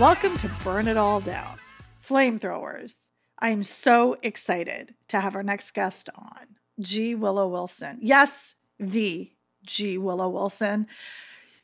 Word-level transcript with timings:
Welcome 0.00 0.38
to 0.38 0.48
Burn 0.64 0.88
It 0.88 0.96
All 0.96 1.20
Down, 1.20 1.58
Flamethrowers. 2.02 3.10
I 3.38 3.50
am 3.50 3.62
so 3.62 4.16
excited 4.22 4.94
to 5.08 5.20
have 5.20 5.36
our 5.36 5.42
next 5.42 5.74
guest 5.74 6.08
on, 6.16 6.56
G. 6.80 7.14
Willow 7.14 7.46
Wilson. 7.46 7.98
Yes, 8.00 8.54
the 8.78 9.30
G. 9.66 9.98
Willow 9.98 10.30
Wilson. 10.30 10.86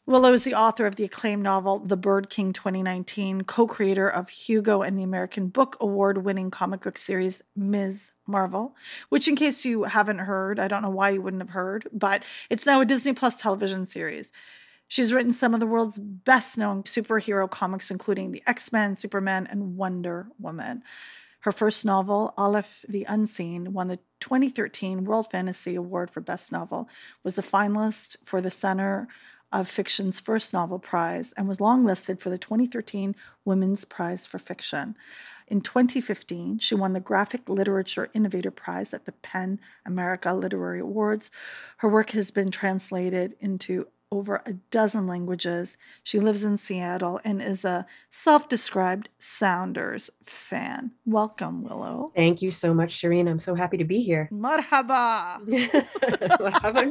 Willow 0.05 0.35
is 0.35 0.45
the 0.45 0.53
author 0.53 0.85
of 0.85 0.97
the 0.97 1.05
acclaimed 1.05 1.45
novel 1.45 1.79
The 1.79 1.97
Bird 1.97 2.29
King 2.29 2.53
2019, 2.53 3.45
co 3.45 3.67
creator 3.67 4.07
of 4.07 4.29
Hugo 4.29 4.83
and 4.83 4.99
the 4.99 5.03
American 5.03 5.49
Book 5.49 5.79
Award 5.81 6.19
winning 6.19 6.51
comic 6.51 6.83
book 6.83 6.99
series 6.99 7.41
Ms. 7.57 8.13
Marvel, 8.27 8.77
which, 9.09 9.29
in 9.29 9.35
case 9.35 9.65
you 9.65 9.85
haven't 9.85 10.19
heard, 10.19 10.61
I 10.61 10.69
don't 10.69 10.83
know 10.83 10.91
why 10.91 11.09
you 11.09 11.23
wouldn't 11.23 11.43
have 11.43 11.55
heard, 11.55 11.89
but 11.91 12.23
it's 12.51 12.67
now 12.67 12.83
a 12.83 12.85
Disney 12.85 13.15
Plus 13.15 13.37
television 13.37 13.87
series. 13.87 14.31
She's 14.89 15.13
written 15.13 15.33
some 15.33 15.55
of 15.55 15.61
the 15.61 15.67
world's 15.67 15.99
best 15.99 16.57
known 16.57 16.85
superhero 16.85 17.51
comics, 17.51 17.91
including 17.91 18.33
the 18.33 18.43
X 18.47 18.73
Men, 18.73 18.97
Superman, 18.97 19.47
and 19.51 19.77
Wonder 19.77 20.29
Woman. 20.39 20.83
Her 21.41 21.53
first 21.53 21.85
novel, 21.85 22.35
Alif 22.37 22.85
the 22.89 23.05
Unseen, 23.05 23.73
won 23.73 23.89
the 23.89 24.01
2013 24.21 25.05
World 25.05 25.31
Fantasy 25.31 25.77
Award 25.77 26.11
for 26.11 26.21
Best 26.21 26.51
Novel, 26.51 26.89
was 27.23 27.39
a 27.39 27.43
finalist 27.43 28.17
for 28.25 28.41
the 28.41 28.51
Center 28.51 29.07
of 29.53 29.69
Fiction's 29.69 30.19
first 30.19 30.53
novel 30.53 30.79
prize, 30.79 31.33
and 31.37 31.47
was 31.47 31.59
longlisted 31.59 32.19
for 32.19 32.31
the 32.31 32.39
2013 32.39 33.15
Women's 33.45 33.85
Prize 33.85 34.27
for 34.27 34.41
Fiction. 34.41 34.97
In 35.47 35.61
2015, 35.61 36.59
she 36.59 36.75
won 36.75 36.93
the 36.93 37.01
Graphic 37.01 37.49
Literature 37.49 38.09
Innovator 38.13 38.51
Prize 38.51 38.93
at 38.93 39.05
the 39.05 39.13
PEN 39.13 39.61
America 39.85 40.35
Literary 40.35 40.81
Awards. 40.81 41.31
Her 41.77 41.89
work 41.89 42.11
has 42.11 42.33
been 42.33 42.51
translated 42.51 43.37
into 43.39 43.87
over 44.13 44.43
a 44.47 44.53
dozen 44.71 45.07
languages. 45.07 45.77
She 46.03 46.19
lives 46.21 46.45
in 46.45 46.57
Seattle 46.57 47.21
and 47.25 47.43
is 47.43 47.65
a 47.65 47.87
self 48.11 48.49
described 48.49 49.09
Sounders 49.19 50.11
fan. 50.23 50.93
Welcome, 51.05 51.65
Willow. 51.65 52.13
Thank 52.15 52.43
you 52.43 52.51
so 52.51 52.73
much, 52.73 52.95
Shireen. 52.95 53.29
I'm 53.29 53.39
so 53.39 53.55
happy 53.55 53.77
to 53.79 53.85
be 53.85 54.01
here. 54.01 54.29
Marhaba. 54.33 55.41
Marhaba 56.41 56.87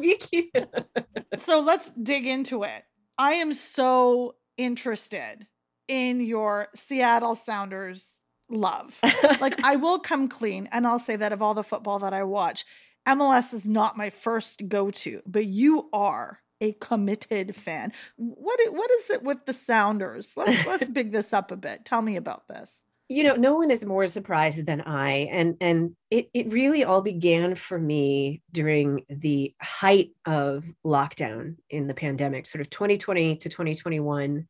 so 1.37 1.59
let's 1.61 1.91
dig 1.91 2.25
into 2.25 2.63
it. 2.63 2.83
I 3.17 3.33
am 3.33 3.53
so 3.53 4.35
interested 4.57 5.47
in 5.87 6.19
your 6.19 6.67
Seattle 6.75 7.35
Sounders 7.35 8.23
love. 8.49 8.99
like, 9.39 9.55
I 9.63 9.77
will 9.77 9.99
come 9.99 10.27
clean 10.27 10.67
and 10.71 10.85
I'll 10.85 10.99
say 10.99 11.15
that 11.15 11.31
of 11.31 11.41
all 11.41 11.53
the 11.53 11.63
football 11.63 11.99
that 11.99 12.13
I 12.13 12.23
watch, 12.23 12.65
MLS 13.07 13.53
is 13.53 13.67
not 13.67 13.97
my 13.97 14.09
first 14.09 14.67
go 14.67 14.89
to, 14.89 15.21
but 15.25 15.45
you 15.45 15.89
are 15.93 16.39
a 16.61 16.73
committed 16.73 17.55
fan. 17.55 17.91
What 18.17 18.59
what 18.71 18.91
is 18.91 19.09
it 19.09 19.23
with 19.23 19.45
the 19.45 19.53
Sounders? 19.53 20.33
Let's 20.35 20.65
let's 20.65 20.89
big 20.89 21.11
this 21.11 21.33
up 21.33 21.51
a 21.51 21.57
bit. 21.57 21.85
Tell 21.85 22.01
me 22.01 22.15
about 22.15 22.47
this. 22.47 22.83
You 23.07 23.23
know, 23.23 23.35
no 23.35 23.55
one 23.55 23.69
is 23.69 23.85
more 23.85 24.07
surprised 24.07 24.65
than 24.65 24.81
I, 24.81 25.29
and 25.31 25.57
and 25.61 25.95
it 26.09 26.29
it 26.33 26.51
really 26.51 26.83
all 26.83 27.01
began 27.01 27.55
for 27.55 27.77
me 27.77 28.41
during 28.51 29.03
the 29.09 29.53
height 29.61 30.11
of 30.25 30.65
lockdown 30.83 31.57
in 31.69 31.87
the 31.87 31.93
pandemic, 31.93 32.45
sort 32.45 32.61
of 32.61 32.69
2020 32.69 33.37
to 33.37 33.49
2021. 33.49 34.47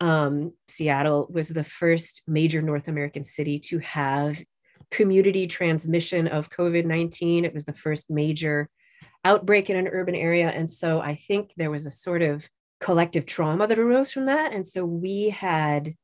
Um, 0.00 0.52
Seattle 0.68 1.28
was 1.30 1.48
the 1.48 1.64
first 1.64 2.22
major 2.26 2.62
North 2.62 2.88
American 2.88 3.24
city 3.24 3.58
to 3.60 3.78
have 3.78 4.40
community 4.90 5.46
transmission 5.46 6.28
of 6.28 6.50
COVID 6.50 6.84
19. 6.84 7.44
It 7.44 7.54
was 7.54 7.64
the 7.64 7.72
first 7.72 8.10
major 8.10 8.68
outbreak 9.28 9.68
in 9.68 9.76
an 9.76 9.88
urban 9.88 10.14
area. 10.14 10.48
And 10.48 10.70
so 10.70 11.00
I 11.00 11.14
think 11.14 11.52
there 11.56 11.70
was 11.70 11.86
a 11.86 11.90
sort 11.90 12.22
of 12.22 12.48
collective 12.80 13.26
trauma 13.26 13.66
that 13.66 13.78
arose 13.78 14.10
from 14.10 14.26
that. 14.26 14.52
And 14.52 14.66
so 14.66 14.84
we 14.84 15.28
had 15.28 15.94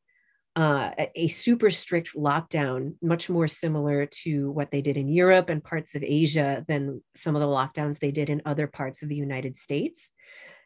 uh, 0.56 0.90
a 1.14 1.28
super 1.28 1.70
strict 1.70 2.14
lockdown, 2.14 2.94
much 3.02 3.28
more 3.28 3.48
similar 3.48 4.06
to 4.06 4.50
what 4.52 4.70
they 4.70 4.82
did 4.82 4.96
in 4.96 5.08
Europe 5.08 5.48
and 5.48 5.64
parts 5.64 5.94
of 5.94 6.04
Asia 6.04 6.64
than 6.68 7.02
some 7.16 7.34
of 7.34 7.40
the 7.40 7.48
lockdowns 7.48 7.98
they 7.98 8.12
did 8.12 8.28
in 8.30 8.42
other 8.44 8.66
parts 8.66 9.02
of 9.02 9.08
the 9.08 9.16
United 9.16 9.56
States. 9.56 10.10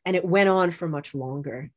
And 0.04 0.16
it 0.16 0.24
went 0.24 0.48
on 0.48 0.72
for 0.72 0.88
much 0.88 1.14
longer. 1.14 1.70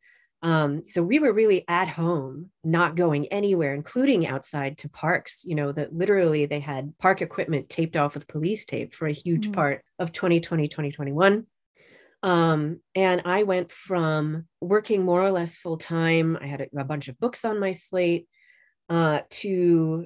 Um, 0.43 0.83
so 0.85 1.03
we 1.03 1.19
were 1.19 1.33
really 1.33 1.65
at 1.67 1.87
home, 1.87 2.49
not 2.63 2.95
going 2.95 3.27
anywhere, 3.27 3.75
including 3.75 4.25
outside 4.25 4.79
to 4.79 4.89
parks. 4.89 5.43
You 5.45 5.55
know, 5.55 5.71
that 5.71 5.93
literally 5.93 6.45
they 6.45 6.59
had 6.59 6.97
park 6.97 7.21
equipment 7.21 7.69
taped 7.69 7.95
off 7.95 8.15
with 8.15 8.27
police 8.27 8.65
tape 8.65 8.93
for 8.93 9.07
a 9.07 9.13
huge 9.13 9.45
mm-hmm. 9.45 9.53
part 9.53 9.83
of 9.99 10.11
2020, 10.11 10.67
2021. 10.67 11.45
Um, 12.23 12.79
and 12.93 13.21
I 13.25 13.43
went 13.43 13.71
from 13.71 14.45
working 14.59 15.03
more 15.03 15.23
or 15.23 15.31
less 15.31 15.57
full 15.57 15.77
time, 15.77 16.37
I 16.39 16.45
had 16.45 16.61
a, 16.61 16.81
a, 16.81 16.83
bunch 16.83 17.07
of 17.07 17.19
books 17.19 17.43
on 17.43 17.59
my 17.59 17.71
slate, 17.71 18.27
uh, 18.89 19.21
to 19.29 20.05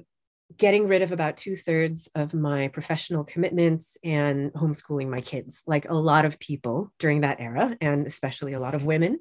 getting 0.56 0.86
rid 0.86 1.02
of 1.02 1.12
about 1.12 1.36
two 1.36 1.56
thirds 1.56 2.08
of 2.14 2.32
my 2.32 2.68
professional 2.68 3.24
commitments 3.24 3.98
and 4.02 4.52
homeschooling 4.54 5.08
my 5.08 5.20
kids, 5.20 5.62
like 5.66 5.90
a 5.90 5.94
lot 5.94 6.24
of 6.24 6.38
people 6.38 6.90
during 6.98 7.22
that 7.22 7.40
era, 7.40 7.76
and 7.80 8.06
especially 8.06 8.54
a 8.54 8.60
lot 8.60 8.74
of 8.74 8.86
women 8.86 9.18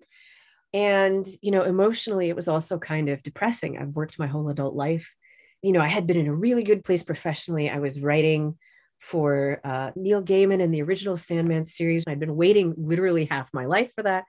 and 0.75 1.25
you 1.41 1.51
know 1.51 1.63
emotionally 1.63 2.27
it 2.27 2.35
was 2.35 2.49
also 2.49 2.77
kind 2.77 3.07
of 3.09 3.23
depressing. 3.23 3.77
I've 3.77 3.95
worked 3.95 4.19
my 4.19 4.27
whole 4.27 4.49
adult 4.49 4.75
life. 4.75 5.15
You 5.61 5.71
know 5.71 5.79
i 5.79 5.87
had 5.87 6.05
been 6.05 6.17
in 6.17 6.27
a 6.27 6.35
really 6.35 6.63
good 6.63 6.83
place 6.83 7.01
professionally. 7.01 7.69
I 7.69 7.79
was 7.79 8.01
writing 8.01 8.57
for 8.99 9.61
uh, 9.63 9.91
neil 9.95 10.21
gaiman 10.21 10.61
in 10.61 10.71
the 10.71 10.83
original 10.83 11.17
sandman 11.17 11.65
series. 11.65 12.03
I'd 12.07 12.19
been 12.19 12.35
waiting 12.35 12.75
literally 12.77 13.25
half 13.25 13.53
my 13.53 13.65
life 13.65 13.93
for 13.95 14.03
that. 14.03 14.25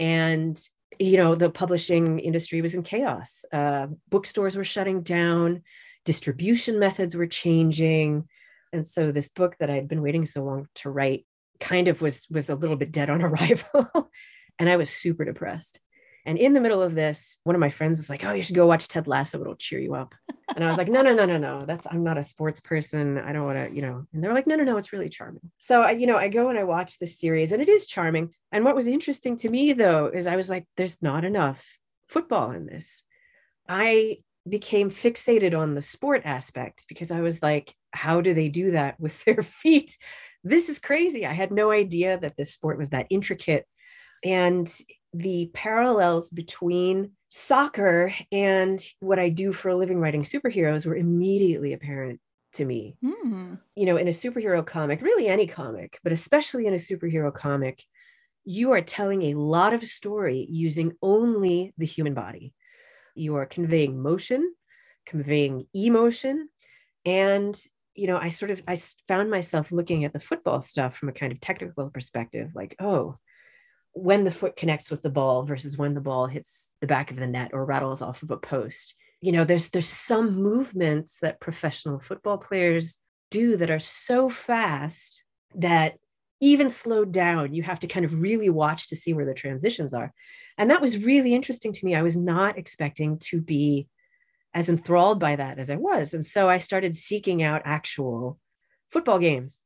And 0.00 0.58
you 0.98 1.18
know 1.18 1.34
the 1.34 1.50
publishing 1.50 2.20
industry 2.20 2.62
was 2.62 2.74
in 2.74 2.82
chaos. 2.82 3.44
Uh, 3.52 3.88
bookstores 4.08 4.56
were 4.56 4.64
shutting 4.64 5.02
down. 5.02 5.62
Distribution 6.06 6.78
methods 6.78 7.14
were 7.14 7.26
changing. 7.26 8.26
And 8.72 8.86
so 8.86 9.12
this 9.12 9.28
book 9.28 9.56
that 9.60 9.68
i'd 9.68 9.88
been 9.88 10.02
waiting 10.02 10.24
so 10.24 10.42
long 10.42 10.68
to 10.76 10.88
write 10.88 11.26
kind 11.60 11.88
of 11.88 12.00
was 12.00 12.26
was 12.30 12.48
a 12.48 12.54
little 12.54 12.76
bit 12.76 12.92
dead 12.92 13.10
on 13.10 13.20
arrival 13.28 14.10
and 14.58 14.68
I 14.68 14.76
was 14.76 14.90
super 14.90 15.24
depressed. 15.24 15.80
And 16.26 16.38
in 16.38 16.54
the 16.54 16.60
middle 16.60 16.82
of 16.82 16.96
this, 16.96 17.38
one 17.44 17.54
of 17.54 17.60
my 17.60 17.70
friends 17.70 17.98
was 17.98 18.10
like, 18.10 18.24
"Oh, 18.24 18.32
you 18.32 18.42
should 18.42 18.56
go 18.56 18.66
watch 18.66 18.88
Ted 18.88 19.06
Lasso. 19.06 19.40
It'll 19.40 19.54
cheer 19.54 19.78
you 19.78 19.94
up." 19.94 20.12
And 20.56 20.64
I 20.64 20.68
was 20.68 20.76
like, 20.76 20.88
"No, 20.88 21.00
no, 21.00 21.14
no, 21.14 21.24
no, 21.24 21.38
no. 21.38 21.64
That's 21.64 21.86
I'm 21.88 22.02
not 22.02 22.18
a 22.18 22.24
sports 22.24 22.58
person. 22.58 23.16
I 23.16 23.32
don't 23.32 23.44
want 23.44 23.68
to, 23.68 23.74
you 23.74 23.80
know." 23.80 24.04
And 24.12 24.24
they're 24.24 24.34
like, 24.34 24.48
"No, 24.48 24.56
no, 24.56 24.64
no. 24.64 24.76
It's 24.76 24.92
really 24.92 25.08
charming." 25.08 25.52
So 25.58 25.82
I, 25.82 25.92
you 25.92 26.08
know, 26.08 26.16
I 26.16 26.28
go 26.28 26.48
and 26.48 26.58
I 26.58 26.64
watch 26.64 26.98
this 26.98 27.18
series, 27.18 27.52
and 27.52 27.62
it 27.62 27.68
is 27.68 27.86
charming. 27.86 28.34
And 28.50 28.64
what 28.64 28.74
was 28.74 28.88
interesting 28.88 29.36
to 29.38 29.48
me 29.48 29.72
though 29.72 30.08
is 30.08 30.26
I 30.26 30.34
was 30.34 30.50
like, 30.50 30.66
"There's 30.76 31.00
not 31.00 31.24
enough 31.24 31.78
football 32.08 32.50
in 32.50 32.66
this." 32.66 33.04
I 33.68 34.18
became 34.48 34.90
fixated 34.90 35.56
on 35.56 35.74
the 35.74 35.82
sport 35.82 36.22
aspect 36.24 36.86
because 36.88 37.12
I 37.12 37.20
was 37.20 37.40
like, 37.40 37.72
"How 37.92 38.20
do 38.20 38.34
they 38.34 38.48
do 38.48 38.72
that 38.72 38.98
with 38.98 39.22
their 39.24 39.42
feet?" 39.42 39.96
This 40.42 40.68
is 40.68 40.80
crazy. 40.80 41.24
I 41.24 41.34
had 41.34 41.52
no 41.52 41.70
idea 41.70 42.18
that 42.18 42.36
this 42.36 42.52
sport 42.52 42.78
was 42.78 42.90
that 42.90 43.06
intricate 43.10 43.64
and 44.24 44.72
the 45.12 45.50
parallels 45.54 46.30
between 46.30 47.12
soccer 47.28 48.12
and 48.30 48.84
what 49.00 49.18
I 49.18 49.28
do 49.28 49.52
for 49.52 49.70
a 49.70 49.76
living 49.76 49.98
writing 49.98 50.24
superheroes 50.24 50.86
were 50.86 50.96
immediately 50.96 51.72
apparent 51.72 52.20
to 52.54 52.64
me. 52.64 52.96
Mm. 53.04 53.58
You 53.74 53.86
know, 53.86 53.96
in 53.96 54.08
a 54.08 54.12
superhero 54.12 54.64
comic, 54.64 55.02
really 55.02 55.28
any 55.28 55.46
comic, 55.46 55.98
but 56.02 56.12
especially 56.12 56.66
in 56.66 56.74
a 56.74 56.76
superhero 56.76 57.32
comic, 57.32 57.82
you 58.44 58.72
are 58.72 58.80
telling 58.80 59.22
a 59.22 59.34
lot 59.34 59.74
of 59.74 59.84
story 59.84 60.46
using 60.48 60.92
only 61.02 61.74
the 61.78 61.86
human 61.86 62.14
body. 62.14 62.54
You 63.14 63.36
are 63.36 63.46
conveying 63.46 64.00
motion, 64.00 64.54
conveying 65.04 65.66
emotion, 65.74 66.48
and 67.04 67.58
you 67.94 68.06
know, 68.06 68.18
I 68.18 68.28
sort 68.28 68.50
of 68.50 68.62
I 68.68 68.76
found 69.08 69.30
myself 69.30 69.72
looking 69.72 70.04
at 70.04 70.12
the 70.12 70.20
football 70.20 70.60
stuff 70.60 70.96
from 70.96 71.08
a 71.08 71.12
kind 71.12 71.32
of 71.32 71.40
technical 71.40 71.88
perspective, 71.90 72.50
like, 72.54 72.76
oh, 72.78 73.18
when 73.96 74.24
the 74.24 74.30
foot 74.30 74.56
connects 74.56 74.90
with 74.90 75.00
the 75.00 75.08
ball 75.08 75.42
versus 75.42 75.78
when 75.78 75.94
the 75.94 76.02
ball 76.02 76.26
hits 76.26 76.70
the 76.82 76.86
back 76.86 77.10
of 77.10 77.16
the 77.16 77.26
net 77.26 77.52
or 77.54 77.64
rattles 77.64 78.02
off 78.02 78.22
of 78.22 78.30
a 78.30 78.36
post. 78.36 78.94
You 79.22 79.32
know 79.32 79.44
there's 79.44 79.70
there's 79.70 79.88
some 79.88 80.36
movements 80.36 81.18
that 81.22 81.40
professional 81.40 81.98
football 81.98 82.36
players 82.36 82.98
do 83.30 83.56
that 83.56 83.70
are 83.70 83.78
so 83.78 84.28
fast 84.28 85.24
that 85.54 85.94
even 86.42 86.68
slowed 86.68 87.10
down 87.10 87.54
you 87.54 87.62
have 87.62 87.80
to 87.80 87.86
kind 87.86 88.04
of 88.04 88.20
really 88.20 88.50
watch 88.50 88.88
to 88.88 88.96
see 88.96 89.14
where 89.14 89.24
the 89.24 89.32
transitions 89.32 89.94
are. 89.94 90.12
And 90.58 90.70
that 90.70 90.82
was 90.82 90.98
really 90.98 91.34
interesting 91.34 91.72
to 91.72 91.84
me. 91.86 91.94
I 91.94 92.02
was 92.02 92.18
not 92.18 92.58
expecting 92.58 93.18
to 93.30 93.40
be 93.40 93.88
as 94.52 94.68
enthralled 94.68 95.18
by 95.18 95.36
that 95.36 95.58
as 95.58 95.70
i 95.70 95.76
was. 95.76 96.12
And 96.12 96.24
so 96.24 96.50
i 96.50 96.58
started 96.58 96.98
seeking 96.98 97.42
out 97.42 97.62
actual 97.64 98.38
football 98.90 99.18
games. 99.18 99.58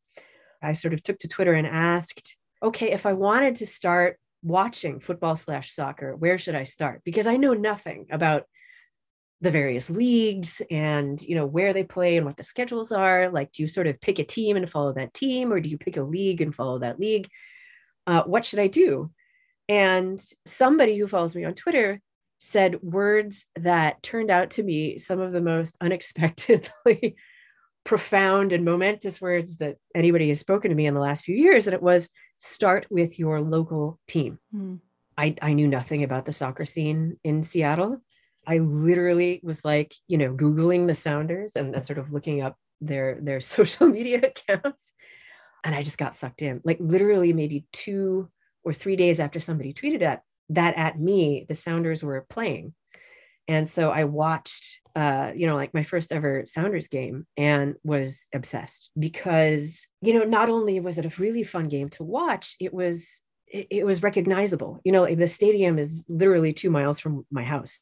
I 0.63 0.75
sort 0.75 0.95
of 0.95 1.03
took 1.03 1.19
to 1.19 1.29
twitter 1.29 1.55
and 1.55 1.67
asked 1.67 2.37
okay, 2.63 2.91
if 2.93 3.07
I 3.07 3.13
wanted 3.13 3.57
to 3.57 3.67
start 3.67 4.19
watching 4.43 5.01
football 5.01 5.37
slash 5.37 5.73
soccer, 5.73 6.17
where 6.17 6.39
should 6.39 6.55
I 6.55 6.65
start? 6.65 7.03
Because 7.05 7.27
I 7.27 7.37
know 7.37 7.55
nothing 7.55 8.07
about 8.11 8.45
the 9.43 9.51
various 9.51 9.89
leagues 9.89 10.61
and 10.71 11.23
you 11.23 11.35
know 11.35 11.47
where 11.47 11.73
they 11.73 11.83
play 11.83 12.19
and 12.19 12.27
what 12.27 12.37
the 12.37 12.43
schedules 12.43 12.93
are 12.93 13.31
like 13.31 13.51
do 13.53 13.63
you 13.63 13.67
sort 13.67 13.87
of 13.87 13.99
pick 13.99 14.19
a 14.19 14.23
team 14.23 14.55
and 14.55 14.69
follow 14.69 14.93
that 14.93 15.15
team 15.15 15.51
or 15.51 15.61
do 15.61 15.71
you 15.71 15.79
pick 15.79 15.97
a 15.97 16.03
league 16.03 16.43
and 16.43 16.55
follow 16.55 16.79
that 16.79 17.01
league 17.01 17.27
uh, 18.07 18.23
what 18.25 18.45
should 18.45 18.59
i 18.59 18.67
do 18.67 19.11
and 19.67 20.23
somebody 20.45 20.99
who 20.99 21.09
follows 21.09 21.35
me 21.35 21.43
on 21.47 21.55
twitter 21.55 22.03
said 22.39 22.83
words 22.83 23.47
that 23.57 24.03
turned 24.03 24.31
out 24.31 24.51
to 24.51 24.63
be 24.63 24.99
some 24.99 25.21
of 25.21 25.33
the 25.33 25.41
most 25.41 25.77
unexpectedly 25.81 27.17
profound 27.85 28.53
and 28.53 28.65
momentous 28.65 29.21
words 29.21 29.59
that 29.59 29.77
anybody 29.95 30.29
has 30.29 30.41
spoken 30.41 30.71
to 30.71 30.75
me 30.75 30.87
in 30.87 30.95
the 30.95 31.01
last 31.01 31.25
few 31.25 31.35
years. 31.35 31.67
And 31.67 31.75
it 31.75 31.83
was 31.83 32.09
start 32.41 32.87
with 32.91 33.19
your 33.19 33.41
local 33.41 34.01
team. 34.09 34.39
Mm. 34.55 34.81
I, 35.17 35.37
I 35.43 35.53
knew 35.53 35.69
nothing 35.69 36.03
about 36.03 36.25
the 36.25 36.33
soccer 36.33 36.65
scene 36.65 37.19
in 37.23 37.43
Seattle. 37.43 38.01
I 38.47 38.59
literally 38.59 39.41
was 39.45 39.65
like, 39.65 39.95
you 40.09 40.17
know, 40.17 40.35
Googling 40.35 40.87
the 40.87 40.95
Sounders 40.95 41.55
and 41.55 41.81
sort 41.83 41.99
of 41.99 42.13
looking 42.13 42.41
up 42.41 42.57
their 42.81 43.19
their 43.21 43.41
social 43.55 43.87
media 43.87 44.19
accounts. 44.19 44.93
And 45.63 45.75
I 45.75 45.83
just 45.83 45.99
got 45.99 46.15
sucked 46.15 46.41
in. 46.41 46.63
Like 46.65 46.79
literally 46.81 47.35
maybe 47.35 47.67
two 47.73 48.31
or 48.65 48.73
three 48.73 48.97
days 48.97 49.21
after 49.21 49.39
somebody 49.39 49.75
tweeted 49.75 50.03
at 50.03 50.23
that 50.49 50.77
at 50.77 50.99
me, 50.99 51.45
the 51.49 51.55
Sounders 51.55 52.03
were 52.03 52.27
playing. 52.29 52.75
And 53.51 53.69
so 53.69 53.91
I 53.91 54.05
watched, 54.05 54.81
uh, 54.95 55.33
you 55.35 55.49
know, 55.49 55.57
like 55.57 55.75
my 55.75 55.83
first 55.83 56.13
ever 56.13 56.45
Sounders 56.47 56.87
game 56.87 57.27
and 57.37 57.75
was 57.83 58.29
obsessed 58.33 58.93
because, 58.97 59.89
you 60.03 60.15
know, 60.15 60.23
not 60.23 60.49
only 60.49 60.79
was 60.79 60.99
it 60.99 61.05
a 61.05 61.21
really 61.21 61.43
fun 61.43 61.67
game 61.67 61.89
to 61.91 62.05
watch, 62.05 62.55
it 62.61 62.73
was 62.73 63.25
it, 63.53 63.85
was 63.85 64.05
recognizable. 64.05 64.79
You 64.85 64.93
know, 64.93 65.13
the 65.13 65.27
stadium 65.27 65.81
is 65.81 66.05
literally 66.09 66.53
two 66.53 66.71
miles 66.71 67.01
from 67.01 67.27
my 67.33 67.43
house. 67.43 67.81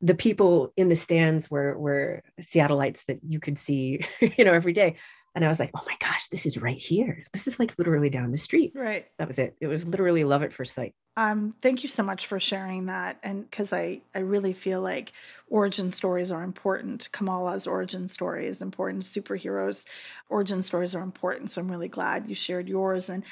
The 0.00 0.14
people 0.14 0.72
in 0.76 0.88
the 0.88 0.96
stands 0.96 1.50
were 1.50 1.76
were 1.78 2.22
Seattleites 2.40 3.04
that 3.06 3.20
you 3.26 3.40
could 3.40 3.58
see, 3.58 4.00
you 4.20 4.44
know, 4.44 4.52
every 4.52 4.72
day. 4.72 4.96
And 5.34 5.44
I 5.44 5.48
was 5.48 5.60
like, 5.60 5.70
oh 5.76 5.82
my 5.86 5.94
gosh, 6.00 6.26
this 6.28 6.44
is 6.44 6.58
right 6.58 6.78
here. 6.78 7.24
This 7.32 7.46
is 7.46 7.60
like 7.60 7.78
literally 7.78 8.10
down 8.10 8.32
the 8.32 8.38
street. 8.38 8.72
Right. 8.74 9.06
That 9.18 9.28
was 9.28 9.38
it. 9.38 9.56
It 9.60 9.68
was 9.68 9.86
literally 9.86 10.24
love 10.24 10.42
at 10.42 10.52
first 10.52 10.74
sight. 10.74 10.94
Um, 11.16 11.54
thank 11.60 11.82
you 11.82 11.88
so 11.88 12.02
much 12.02 12.26
for 12.26 12.40
sharing 12.40 12.86
that. 12.86 13.18
And 13.22 13.48
because 13.48 13.72
I, 13.72 14.00
I 14.14 14.20
really 14.20 14.52
feel 14.52 14.80
like 14.80 15.12
origin 15.48 15.92
stories 15.92 16.32
are 16.32 16.42
important. 16.42 17.08
Kamala's 17.12 17.66
origin 17.66 18.08
story 18.08 18.46
is 18.46 18.62
important. 18.62 19.02
Superheroes' 19.02 19.86
origin 20.28 20.62
stories 20.62 20.94
are 20.94 21.02
important. 21.02 21.50
So 21.50 21.60
I'm 21.60 21.70
really 21.70 21.88
glad 21.88 22.28
you 22.28 22.34
shared 22.34 22.68
yours. 22.68 23.08
And 23.08 23.24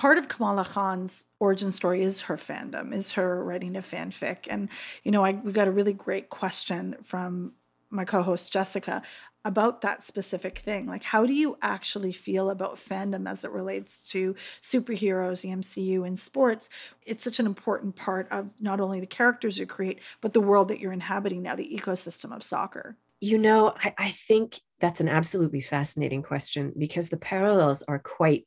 part 0.00 0.16
of 0.16 0.28
Kamala 0.28 0.64
Khan's 0.64 1.26
origin 1.40 1.72
story 1.72 2.00
is 2.00 2.22
her 2.22 2.38
fandom, 2.38 2.94
is 2.94 3.12
her 3.12 3.44
writing 3.44 3.76
a 3.76 3.80
fanfic. 3.80 4.46
And, 4.48 4.70
you 5.04 5.10
know, 5.10 5.22
I, 5.22 5.32
we 5.32 5.52
got 5.52 5.68
a 5.68 5.70
really 5.70 5.92
great 5.92 6.30
question 6.30 6.96
from 7.02 7.52
my 7.90 8.06
co-host 8.06 8.50
Jessica 8.50 9.02
about 9.44 9.82
that 9.82 10.02
specific 10.02 10.60
thing. 10.60 10.86
Like, 10.86 11.04
how 11.04 11.26
do 11.26 11.34
you 11.34 11.58
actually 11.60 12.12
feel 12.12 12.48
about 12.48 12.76
fandom 12.76 13.28
as 13.28 13.44
it 13.44 13.50
relates 13.50 14.10
to 14.12 14.34
superheroes, 14.62 15.42
the 15.42 15.50
MCU, 15.50 16.06
and 16.06 16.18
sports? 16.18 16.70
It's 17.04 17.22
such 17.22 17.38
an 17.38 17.44
important 17.44 17.94
part 17.94 18.26
of 18.30 18.54
not 18.58 18.80
only 18.80 19.00
the 19.00 19.06
characters 19.06 19.58
you 19.58 19.66
create, 19.66 20.00
but 20.22 20.32
the 20.32 20.40
world 20.40 20.68
that 20.68 20.80
you're 20.80 20.94
inhabiting 20.94 21.42
now, 21.42 21.56
the 21.56 21.78
ecosystem 21.78 22.34
of 22.34 22.42
soccer. 22.42 22.96
You 23.20 23.36
know, 23.36 23.74
I, 23.76 23.94
I 23.98 24.10
think 24.12 24.60
that's 24.80 25.02
an 25.02 25.10
absolutely 25.10 25.60
fascinating 25.60 26.22
question 26.22 26.72
because 26.78 27.10
the 27.10 27.18
parallels 27.18 27.82
are 27.82 27.98
quite 27.98 28.46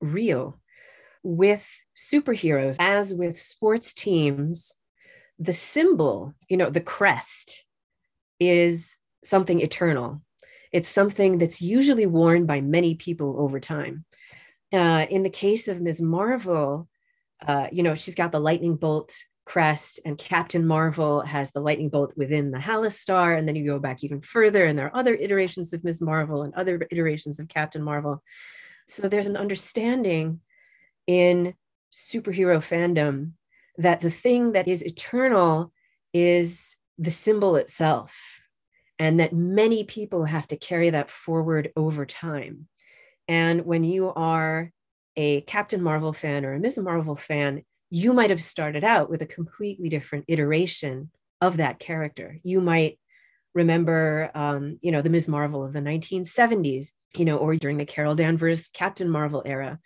real. 0.00 0.58
With 1.24 1.68
superheroes, 1.96 2.76
as 2.78 3.12
with 3.12 3.40
sports 3.40 3.92
teams, 3.92 4.72
the 5.40 5.52
symbol, 5.52 6.34
you 6.48 6.56
know, 6.56 6.70
the 6.70 6.80
crest 6.80 7.64
is 8.38 8.96
something 9.24 9.60
eternal 9.60 10.20
it's 10.74 10.88
something 10.88 11.38
that's 11.38 11.62
usually 11.62 12.04
worn 12.04 12.46
by 12.46 12.60
many 12.60 12.96
people 12.96 13.36
over 13.38 13.60
time. 13.60 14.04
Uh, 14.72 15.06
in 15.08 15.22
the 15.22 15.30
case 15.30 15.68
of 15.68 15.80
Ms. 15.80 16.02
Marvel, 16.02 16.88
uh, 17.46 17.68
you 17.70 17.84
know, 17.84 17.94
she's 17.94 18.16
got 18.16 18.32
the 18.32 18.40
lightning 18.40 18.74
bolt 18.74 19.14
crest, 19.46 20.00
and 20.04 20.18
Captain 20.18 20.66
Marvel 20.66 21.20
has 21.20 21.52
the 21.52 21.60
lightning 21.60 21.90
bolt 21.90 22.12
within 22.16 22.50
the 22.50 22.58
Hala 22.58 22.90
star. 22.90 23.34
And 23.34 23.46
then 23.46 23.54
you 23.54 23.64
go 23.64 23.78
back 23.78 24.02
even 24.02 24.20
further, 24.20 24.64
and 24.64 24.76
there 24.76 24.86
are 24.86 24.96
other 24.96 25.14
iterations 25.14 25.72
of 25.72 25.84
Ms. 25.84 26.02
Marvel 26.02 26.42
and 26.42 26.52
other 26.54 26.84
iterations 26.90 27.38
of 27.38 27.46
Captain 27.46 27.82
Marvel. 27.82 28.20
So 28.88 29.08
there's 29.08 29.28
an 29.28 29.36
understanding 29.36 30.40
in 31.06 31.54
superhero 31.92 32.58
fandom 32.58 33.32
that 33.76 34.00
the 34.00 34.10
thing 34.10 34.52
that 34.52 34.68
is 34.68 34.82
eternal 34.82 35.72
is 36.12 36.76
the 36.98 37.10
symbol 37.10 37.56
itself 37.56 38.40
and 38.98 39.18
that 39.18 39.32
many 39.32 39.84
people 39.84 40.24
have 40.24 40.46
to 40.46 40.56
carry 40.56 40.90
that 40.90 41.10
forward 41.10 41.72
over 41.76 42.06
time. 42.06 42.68
And 43.26 43.64
when 43.64 43.84
you 43.84 44.12
are 44.14 44.70
a 45.16 45.40
Captain 45.42 45.82
Marvel 45.82 46.12
fan 46.12 46.44
or 46.44 46.54
a 46.54 46.60
Ms. 46.60 46.78
Marvel 46.78 47.16
fan, 47.16 47.62
you 47.90 48.12
might 48.12 48.30
have 48.30 48.42
started 48.42 48.84
out 48.84 49.10
with 49.10 49.22
a 49.22 49.26
completely 49.26 49.88
different 49.88 50.24
iteration 50.28 51.10
of 51.40 51.56
that 51.58 51.78
character. 51.78 52.38
You 52.42 52.60
might 52.60 52.98
remember, 53.54 54.30
um, 54.34 54.78
you 54.82 54.90
know, 54.90 55.02
the 55.02 55.10
Ms. 55.10 55.28
Marvel 55.28 55.64
of 55.64 55.72
the 55.72 55.80
1970s, 55.80 56.92
you 57.14 57.24
know, 57.24 57.36
or 57.36 57.56
during 57.56 57.78
the 57.78 57.86
Carol 57.86 58.14
Danvers 58.14 58.68
Captain 58.68 59.08
Marvel 59.08 59.42
era. 59.44 59.78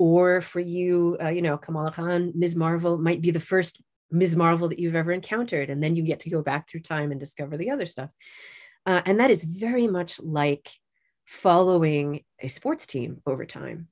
Or 0.00 0.40
for 0.40 0.60
you, 0.60 1.18
uh, 1.22 1.28
you 1.28 1.42
know, 1.42 1.58
Kamala 1.58 1.92
Khan, 1.92 2.32
Ms. 2.34 2.56
Marvel 2.56 2.96
might 2.96 3.20
be 3.20 3.30
the 3.30 3.38
first 3.38 3.82
Ms. 4.10 4.34
Marvel 4.34 4.70
that 4.70 4.78
you've 4.78 4.94
ever 4.96 5.12
encountered. 5.12 5.68
And 5.68 5.82
then 5.82 5.94
you 5.94 6.02
get 6.02 6.20
to 6.20 6.30
go 6.30 6.40
back 6.40 6.66
through 6.66 6.80
time 6.80 7.10
and 7.10 7.20
discover 7.20 7.58
the 7.58 7.68
other 7.68 7.84
stuff. 7.84 8.08
Uh, 8.86 9.02
and 9.04 9.20
that 9.20 9.30
is 9.30 9.44
very 9.44 9.86
much 9.86 10.18
like 10.18 10.70
following 11.26 12.24
a 12.40 12.48
sports 12.48 12.86
team 12.86 13.20
over 13.26 13.44
time. 13.44 13.88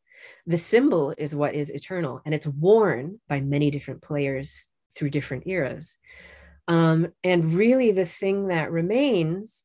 The 0.47 0.57
symbol 0.57 1.15
is 1.19 1.35
what 1.35 1.55
is 1.55 1.69
eternal, 1.69 2.23
and 2.25 2.35
it's 2.35 2.47
worn 2.47 3.21
by 3.29 3.41
many 3.41 3.71
different 3.71 4.01
players 4.01 4.71
through 4.97 5.11
different 5.11 5.47
eras. 5.47 5.99
Um, 6.69 7.09
and 7.23 7.53
really, 7.53 7.93
the 7.93 8.07
thing 8.07 8.49
that 8.49 8.73
remains 8.73 9.63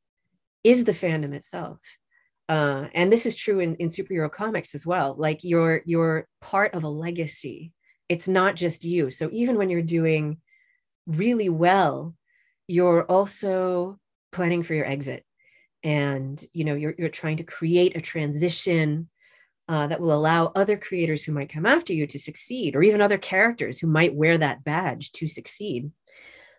is 0.64 0.84
the 0.84 0.92
fandom 0.92 1.34
itself. 1.34 1.80
Uh, 2.50 2.88
and 2.94 3.12
this 3.12 3.26
is 3.26 3.36
true 3.36 3.60
in, 3.60 3.76
in 3.76 3.88
superhero 3.88 4.32
comics 4.32 4.76
as 4.76 4.86
well. 4.86 5.16
Like 5.18 5.44
you're 5.44 5.82
you're 5.86 6.28
part 6.42 6.74
of 6.74 6.84
a 6.84 6.90
legacy. 6.90 7.72
It's 8.10 8.28
not 8.28 8.56
just 8.56 8.84
you. 8.84 9.10
So 9.12 9.30
even 9.32 9.58
when 9.58 9.70
you're 9.70 9.82
doing 9.82 10.38
really 11.08 11.50
well, 11.50 12.16
you're 12.68 13.04
also 13.04 13.98
planning 14.32 14.64
for 14.64 14.74
your 14.74 14.86
exit 14.86 15.24
and 15.84 16.44
you 16.54 16.64
know 16.64 16.76
you're, 16.76 16.96
you're 16.98 17.10
trying 17.10 17.38
to 17.38 17.44
create 17.44 17.96
a 17.96 18.02
transition 18.02 19.10
uh, 19.70 19.88
that 19.88 20.00
will 20.00 20.14
allow 20.14 20.52
other 20.56 20.78
creators 20.78 21.24
who 21.24 21.32
might 21.32 21.52
come 21.52 21.66
after 21.66 21.94
you 21.94 22.06
to 22.08 22.20
succeed 22.20 22.76
or 22.76 22.84
even 22.84 23.02
other 23.02 23.18
characters 23.18 23.80
who 23.80 23.88
might 23.88 24.14
wear 24.14 24.38
that 24.38 24.64
badge 24.64 25.12
to 25.14 25.28
succeed 25.28 25.92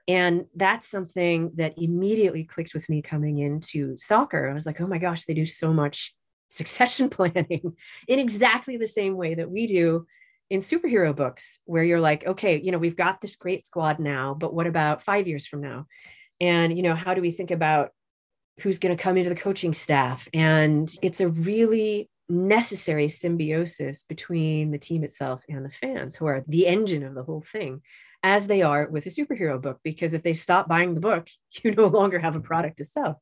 and 0.07 0.45
that's 0.55 0.87
something 0.87 1.53
that 1.57 1.75
immediately 1.79 2.45
clicked 2.45 2.75
with 2.75 2.89
me 2.89 3.01
coming 3.01 3.39
into 3.39 3.97
soccer. 3.97 4.49
I 4.49 4.55
was 4.55 4.67
like 4.67 4.81
oh 4.81 4.87
my 4.87 4.99
gosh 4.99 5.25
they 5.25 5.35
do 5.35 5.47
so 5.47 5.73
much 5.73 6.15
succession 6.49 7.09
planning 7.09 7.75
in 8.07 8.19
exactly 8.19 8.77
the 8.77 8.87
same 8.87 9.17
way 9.17 9.35
that 9.35 9.51
we 9.51 9.67
do 9.67 10.07
in 10.51 10.61
superhero 10.61 11.17
books 11.17 11.59
where 11.65 11.83
you're 11.83 12.01
like 12.01 12.25
okay 12.27 12.61
you 12.61 12.71
know 12.71 12.79
we've 12.79 12.97
got 12.97 13.21
this 13.21 13.35
great 13.35 13.67
squad 13.67 13.99
now 13.99 14.35
but 14.35 14.55
what 14.55 14.67
about 14.67 15.03
five 15.03 15.27
years 15.27 15.47
from 15.47 15.61
now? 15.61 15.87
And 16.41 16.77
you 16.77 16.83
know 16.83 16.95
how 16.95 17.15
do 17.15 17.21
we 17.21 17.31
think 17.31 17.51
about 17.51 17.91
who's 18.61 18.79
going 18.79 18.97
to 18.97 19.03
come 19.03 19.17
into 19.17 19.31
the 19.31 19.37
coaching 19.37 19.73
staff? 19.73 20.29
And 20.33 20.93
it's 21.03 21.21
a 21.21 21.29
really 21.29 22.09
necessary 22.29 23.09
symbiosis 23.09 24.03
between 24.03 24.71
the 24.71 24.79
team 24.79 25.05
itself 25.05 25.43
and 25.49 25.65
the 25.65 25.71
fans 25.71 26.17
who 26.17 26.27
are 26.27 26.43
the 26.49 26.67
engine 26.67 27.05
of 27.05 27.15
the 27.15 27.23
whole 27.23 27.43
thing 27.43 27.83
as 28.23 28.47
they 28.47 28.63
are 28.63 28.89
with 28.89 29.05
a 29.05 29.11
superhero 29.11 29.61
book 29.61 29.79
because 29.85 30.15
if 30.15 30.23
they 30.23 30.33
stop 30.33 30.67
buying 30.67 30.95
the 30.95 31.01
book 31.01 31.29
you 31.63 31.71
no 31.73 31.87
longer 31.87 32.19
have 32.19 32.35
a 32.35 32.39
mm-hmm. 32.39 32.47
product 32.47 32.79
to 32.79 32.85
sell. 32.85 33.21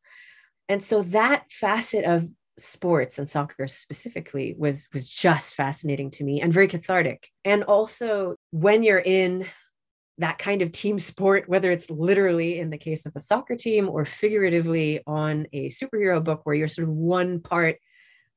And 0.68 0.82
so 0.82 1.02
that 1.02 1.50
facet 1.50 2.04
of 2.04 2.28
sports 2.58 3.18
and 3.18 3.28
soccer 3.28 3.66
specifically 3.66 4.54
was 4.56 4.88
was 4.92 5.08
just 5.08 5.54
fascinating 5.54 6.10
to 6.12 6.24
me 6.24 6.40
and 6.40 6.52
very 6.52 6.68
cathartic. 6.68 7.28
And 7.44 7.64
also 7.64 8.36
when 8.50 8.82
you're 8.82 8.98
in 8.98 9.46
that 10.18 10.38
kind 10.38 10.62
of 10.62 10.70
team 10.70 10.98
sport, 10.98 11.48
whether 11.48 11.70
it's 11.70 11.90
literally 11.90 12.58
in 12.58 12.70
the 12.70 12.78
case 12.78 13.06
of 13.06 13.12
a 13.16 13.20
soccer 13.20 13.56
team 13.56 13.88
or 13.88 14.04
figuratively 14.04 15.00
on 15.06 15.46
a 15.52 15.68
superhero 15.70 16.22
book 16.22 16.42
where 16.44 16.54
you're 16.54 16.68
sort 16.68 16.88
of 16.88 16.94
one 16.94 17.40
part 17.40 17.76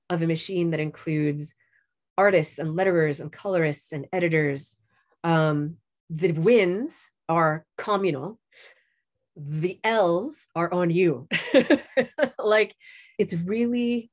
of 0.10 0.22
a 0.22 0.28
machine 0.28 0.72
that 0.72 0.80
includes 0.80 1.56
artists 2.18 2.60
and 2.60 2.78
letterers 2.78 3.20
and 3.20 3.32
colorists 3.32 3.92
and 3.92 4.08
editors. 4.14 4.76
Um, 5.24 5.78
the 6.10 6.32
wins 6.32 7.12
are 7.28 7.66
communal, 7.78 8.40
the 9.36 9.80
L's 9.84 10.48
are 10.56 10.72
on 10.72 10.90
you. 10.90 11.28
like 12.40 12.76
it's 13.18 13.34
really 13.34 14.12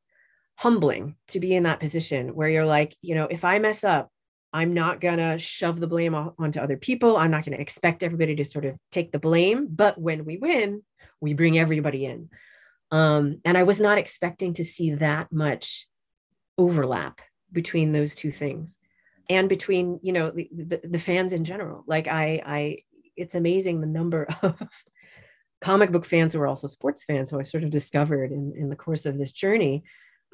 humbling 0.59 1.17
to 1.29 1.41
be 1.41 1.55
in 1.55 1.65
that 1.65 1.81
position 1.81 2.35
where 2.35 2.49
you're 2.49 2.65
like, 2.65 2.97
you 3.03 3.15
know, 3.15 3.27
if 3.31 3.45
I 3.45 3.59
mess 3.59 3.85
up, 3.85 4.11
I'm 4.53 4.75
not 4.75 5.01
going 5.01 5.17
to 5.17 5.39
shove 5.39 5.81
the 5.81 5.87
blame 5.87 6.15
onto 6.15 6.61
other 6.61 6.77
people. 6.77 7.17
I'm 7.17 7.31
not 7.31 7.45
going 7.45 7.57
to 7.57 7.63
expect 7.63 8.03
everybody 8.03 8.37
to 8.37 8.45
sort 8.45 8.67
of 8.67 8.77
take 8.91 9.11
the 9.11 9.19
blame. 9.19 9.67
But 9.71 9.99
when 9.99 10.25
we 10.27 10.37
win, 10.37 10.83
we 11.21 11.33
bring 11.33 11.59
everybody 11.59 12.05
in. 12.05 12.29
Um, 12.93 13.41
and 13.45 13.57
I 13.57 13.63
was 13.65 13.81
not 13.81 13.99
expecting 13.99 14.53
to 14.55 14.65
see 14.65 14.95
that 14.95 15.33
much 15.33 15.89
overlap 16.59 17.21
between 17.51 17.93
those 17.93 18.15
two 18.15 18.31
things 18.31 18.77
and 19.31 19.49
between, 19.49 19.99
you 20.03 20.13
know, 20.13 20.31
the, 20.31 20.49
the, 20.53 20.81
the 20.85 20.99
fans 20.99 21.33
in 21.33 21.43
general. 21.43 21.85
Like 21.87 22.07
I, 22.07 22.43
I, 22.45 22.79
it's 23.17 23.35
amazing 23.35 23.81
the 23.81 23.87
number 23.87 24.29
of 24.43 24.63
comic 25.63 25.91
book 25.91 26.05
fans 26.05 26.35
who 26.35 26.41
are 26.41 26.47
also 26.47 26.67
sports 26.67 27.03
fans 27.03 27.31
who 27.31 27.41
I 27.41 27.45
sort 27.45 27.65
of 27.65 27.71
discovered 27.71 28.31
in, 28.31 28.53
in 28.57 28.69
the 28.69 28.77
course 28.77 29.07
of 29.07 29.17
this 29.17 29.33
journey 29.33 29.85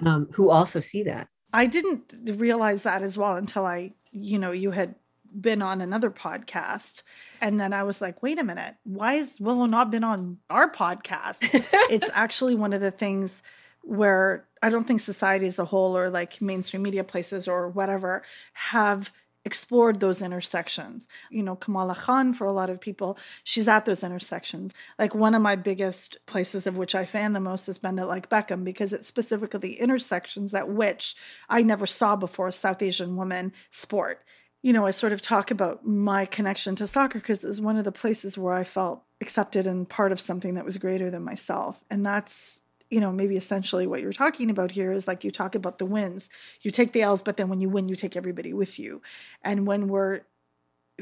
um, 0.05 0.29
who 0.33 0.51
also 0.51 0.81
see 0.81 1.05
that. 1.05 1.29
I 1.53 1.67
didn't 1.67 2.13
realize 2.37 2.83
that 2.83 3.03
as 3.03 3.17
well 3.17 3.37
until 3.37 3.65
I, 3.65 3.93
you 4.11 4.39
know, 4.39 4.51
you 4.51 4.73
had 4.73 4.97
been 5.41 5.63
on 5.63 5.81
another 5.81 6.11
podcast. 6.11 7.03
And 7.41 7.61
then 7.61 7.73
I 7.73 7.83
was 7.83 8.01
like, 8.01 8.23
wait 8.23 8.39
a 8.39 8.45
minute, 8.45 8.75
why 8.85 9.15
has 9.15 9.41
Willow 9.41 9.67
not 9.67 9.91
been 9.91 10.05
on 10.05 10.39
our 10.51 10.71
podcast? 10.71 11.49
it's 11.91 12.11
actually 12.13 12.55
one 12.55 12.73
of 12.73 12.81
the 12.81 12.91
things 12.91 13.43
where 13.83 14.47
I 14.63 14.71
don't 14.71 14.87
think 14.87 15.01
society 15.01 15.47
as 15.47 15.59
a 15.59 15.65
whole 15.65 15.97
or 15.97 16.11
like 16.11 16.43
mainstream 16.43 16.83
media 16.83 17.05
places 17.05 17.49
or 17.49 17.69
whatever 17.69 18.23
have 18.53 19.13
explored 19.45 20.01
those 20.01 20.21
intersections. 20.21 21.09
You 21.31 21.43
know, 21.43 21.57
Kamala 21.57 21.95
Khan, 21.95 22.35
for 22.35 22.47
a 22.47 22.53
lot 22.53 22.69
of 22.69 22.81
people, 22.81 23.17
she's 23.45 23.67
at 23.67 23.87
those 23.87 24.05
intersections. 24.05 24.75
Like 24.99 25.15
one 25.15 25.35
of 25.35 25.41
my 25.41 25.57
biggest 25.57 26.19
places 26.27 26.67
of 26.67 26.77
which 26.77 26.95
I 26.95 27.07
fan 27.07 27.33
the 27.33 27.41
most 27.41 27.67
has 27.67 27.79
been 27.79 27.99
at 27.99 28.09
like 28.09 28.29
Beckham 28.29 28.63
because 28.63 28.93
it's 28.93 29.09
specifically 29.09 29.81
intersections 29.81 30.53
at 30.55 30.69
which 30.69 31.17
I 31.49 31.63
never 31.63 31.87
saw 31.87 32.15
before 32.15 32.49
a 32.49 32.53
South 32.53 32.83
Asian 32.83 33.17
woman 33.17 33.55
sport. 33.71 34.23
You 34.63 34.73
know, 34.73 34.87
I 34.87 34.91
sort 34.91 35.13
of 35.13 35.23
talk 35.23 35.51
about 35.51 35.87
my 35.87 36.27
connection 36.27 36.75
to 36.77 36.87
soccer 36.87 37.19
because 37.19 37.45
it's 37.45 37.61
one 37.61 37.77
of 37.77 37.85
the 37.85 37.93
places 37.93 38.37
where 38.37 38.55
I 38.55 38.65
felt 38.65 39.03
accepted 39.21 39.67
and 39.67 39.89
part 39.89 40.13
of 40.13 40.21
something 40.21 40.55
that 40.55 40.65
was 40.65 40.77
greater 40.77 41.11
than 41.11 41.23
myself. 41.23 41.85
And 41.91 42.05
that's 42.05 42.63
you 42.91 43.01
know, 43.01 43.13
maybe 43.13 43.37
essentially 43.37 43.87
what 43.87 44.01
you're 44.01 44.13
talking 44.13 44.51
about 44.51 44.71
here 44.71 44.93
is 44.93 45.07
like 45.07 45.25
you 45.25 45.31
talk 45.31 45.55
about 45.55 45.79
the 45.79 45.87
wins. 45.87 46.31
You 46.63 46.71
take 46.71 46.93
the 46.93 47.03
L's, 47.03 47.23
but 47.23 47.37
then 47.37 47.49
when 47.49 47.61
you 47.61 47.69
win, 47.69 47.89
you 47.89 47.97
take 47.97 48.17
everybody 48.17 48.53
with 48.53 48.79
you. 48.79 49.03
And 49.43 49.67
when 49.67 49.89
we're 49.89 50.23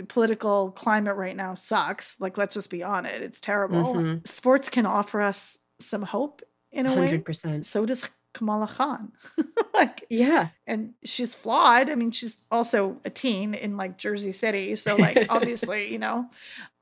political 0.09 0.73
climate 0.73 1.17
right 1.17 1.37
now 1.37 1.55
sucks, 1.55 2.17
like 2.21 2.37
let's 2.37 2.55
just 2.55 2.71
be 2.71 2.83
on 2.83 3.07
it. 3.07 3.23
It's 3.23 3.41
terrible. 3.41 3.95
Mm-hmm. 3.95 4.25
Sports 4.25 4.69
can 4.69 4.85
offer 4.85 5.21
us 5.21 5.59
some 5.79 6.03
hope 6.03 6.43
in 6.73 6.87
a 6.87 6.91
100%. 6.91 7.45
way. 7.45 7.63
So 7.63 7.87
does 7.87 8.09
Kamala 8.37 8.66
Khan. 8.66 9.12
like 9.75 10.05
yeah. 10.11 10.49
And 10.66 10.95
she's 11.05 11.35
flawed. 11.35 11.88
I 11.88 11.95
mean, 11.95 12.11
she's 12.11 12.47
also 12.50 12.99
a 13.05 13.11
teen 13.11 13.55
in 13.55 13.76
like 13.76 13.97
Jersey 13.97 14.33
City. 14.33 14.76
So 14.76 14.97
like 14.97 15.26
obviously, 15.31 15.90
you 15.90 15.99
know, 15.99 16.28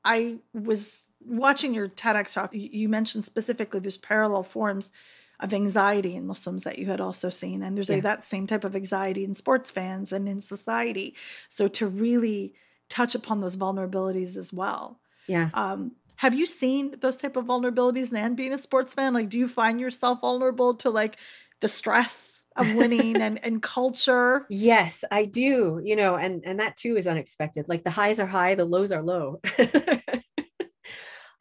I 0.03 0.37
was 0.53 1.05
watching 1.25 1.73
your 1.73 1.87
TEDx 1.87 2.33
talk, 2.33 2.51
you 2.53 2.89
mentioned 2.89 3.25
specifically 3.25 3.79
there's 3.79 3.97
parallel 3.97 4.43
forms 4.43 4.91
of 5.39 5.53
anxiety 5.53 6.15
in 6.15 6.27
Muslims 6.27 6.63
that 6.63 6.77
you 6.77 6.87
had 6.87 7.01
also 7.01 7.29
seen. 7.29 7.63
And 7.63 7.75
there's 7.75 7.89
yeah. 7.89 7.97
a, 7.97 8.01
that 8.01 8.23
same 8.23 8.47
type 8.47 8.63
of 8.63 8.75
anxiety 8.75 9.23
in 9.23 9.33
sports 9.33 9.71
fans 9.71 10.11
and 10.11 10.27
in 10.27 10.41
society. 10.41 11.15
So 11.47 11.67
to 11.69 11.87
really 11.87 12.53
touch 12.89 13.15
upon 13.15 13.39
those 13.39 13.55
vulnerabilities 13.55 14.37
as 14.37 14.53
well. 14.53 14.99
Yeah. 15.27 15.49
Um, 15.53 15.93
have 16.17 16.33
you 16.33 16.45
seen 16.47 16.95
those 16.99 17.17
type 17.17 17.35
of 17.35 17.45
vulnerabilities 17.45 18.13
and 18.13 18.37
being 18.37 18.53
a 18.53 18.57
sports 18.57 18.93
fan? 18.93 19.13
Like, 19.13 19.29
do 19.29 19.37
you 19.37 19.47
find 19.47 19.81
yourself 19.81 20.21
vulnerable 20.21 20.73
to 20.75 20.89
like 20.89 21.17
the 21.61 21.67
stress 21.67 22.45
of 22.55 22.73
winning 22.75 23.21
and, 23.21 23.43
and 23.43 23.61
culture? 23.61 24.45
Yes, 24.49 25.03
I 25.11 25.25
do. 25.25 25.81
You 25.83 25.95
know, 25.95 26.15
and 26.15 26.43
and 26.45 26.59
that 26.59 26.77
too 26.77 26.97
is 26.97 27.07
unexpected. 27.07 27.65
Like 27.67 27.83
the 27.83 27.89
highs 27.89 28.19
are 28.19 28.27
high, 28.27 28.55
the 28.55 28.65
lows 28.65 28.91
are 28.91 29.03
low. 29.03 29.41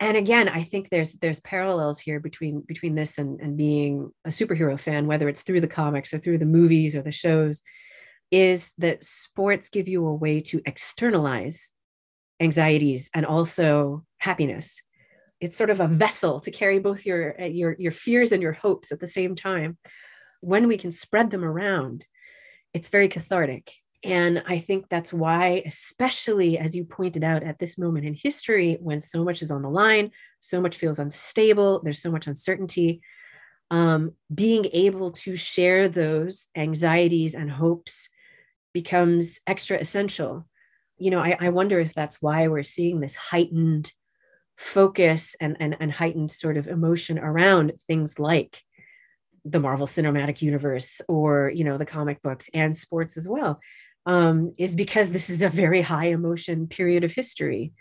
and 0.00 0.16
again 0.16 0.48
i 0.48 0.62
think 0.62 0.90
there's 0.90 1.12
there's 1.14 1.40
parallels 1.40 2.00
here 2.00 2.20
between 2.20 2.60
between 2.62 2.94
this 2.94 3.18
and 3.18 3.40
and 3.40 3.56
being 3.56 4.10
a 4.24 4.28
superhero 4.28 4.78
fan 4.78 5.06
whether 5.06 5.28
it's 5.28 5.42
through 5.42 5.60
the 5.60 5.68
comics 5.68 6.12
or 6.12 6.18
through 6.18 6.38
the 6.38 6.44
movies 6.44 6.96
or 6.96 7.02
the 7.02 7.12
shows 7.12 7.62
is 8.30 8.72
that 8.78 9.04
sports 9.04 9.68
give 9.68 9.86
you 9.86 10.06
a 10.06 10.14
way 10.14 10.40
to 10.40 10.60
externalize 10.66 11.72
anxieties 12.40 13.08
and 13.14 13.24
also 13.24 14.04
happiness 14.18 14.82
it's 15.44 15.56
sort 15.56 15.70
of 15.70 15.80
a 15.80 15.88
vessel 15.88 16.40
to 16.40 16.50
carry 16.50 16.78
both 16.78 17.06
your 17.06 17.40
uh, 17.40 17.46
your 17.46 17.76
your 17.78 17.92
fears 17.92 18.32
and 18.32 18.42
your 18.42 18.52
hopes 18.52 18.90
at 18.90 19.00
the 19.00 19.06
same 19.06 19.34
time 19.34 19.76
when 20.40 20.66
we 20.68 20.76
can 20.76 20.90
spread 20.90 21.30
them 21.30 21.44
around 21.44 22.06
it's 22.72 22.88
very 22.88 23.08
cathartic 23.08 23.72
and 24.04 24.42
I 24.46 24.58
think 24.58 24.90
that's 24.90 25.14
why, 25.14 25.62
especially 25.64 26.58
as 26.58 26.76
you 26.76 26.84
pointed 26.84 27.24
out 27.24 27.42
at 27.42 27.58
this 27.58 27.78
moment 27.78 28.04
in 28.04 28.12
history, 28.12 28.76
when 28.78 29.00
so 29.00 29.24
much 29.24 29.40
is 29.40 29.50
on 29.50 29.62
the 29.62 29.70
line, 29.70 30.10
so 30.40 30.60
much 30.60 30.76
feels 30.76 30.98
unstable, 30.98 31.80
there's 31.82 32.02
so 32.02 32.10
much 32.10 32.26
uncertainty, 32.26 33.00
um, 33.70 34.12
being 34.32 34.66
able 34.74 35.10
to 35.12 35.34
share 35.36 35.88
those 35.88 36.48
anxieties 36.54 37.34
and 37.34 37.50
hopes 37.50 38.10
becomes 38.74 39.40
extra 39.46 39.78
essential. 39.78 40.46
You 40.98 41.10
know, 41.10 41.20
I, 41.20 41.38
I 41.40 41.48
wonder 41.48 41.80
if 41.80 41.94
that's 41.94 42.20
why 42.20 42.48
we're 42.48 42.62
seeing 42.62 43.00
this 43.00 43.16
heightened 43.16 43.90
focus 44.56 45.34
and, 45.40 45.56
and, 45.60 45.76
and 45.80 45.92
heightened 45.92 46.30
sort 46.30 46.56
of 46.56 46.68
emotion 46.68 47.18
around 47.18 47.72
things 47.86 48.18
like 48.18 48.60
the 49.44 49.60
Marvel 49.60 49.86
Cinematic 49.86 50.42
Universe 50.42 51.00
or, 51.08 51.50
you 51.54 51.64
know, 51.64 51.76
the 51.76 51.84
comic 51.86 52.22
books 52.22 52.48
and 52.54 52.76
sports 52.76 53.16
as 53.16 53.28
well 53.28 53.60
um, 54.06 54.54
is 54.58 54.74
because 54.74 55.10
this 55.10 55.28
is 55.28 55.42
a 55.42 55.48
very 55.48 55.82
high 55.82 56.06
emotion 56.06 56.66
period 56.66 57.04
of 57.04 57.12
history. 57.12 57.72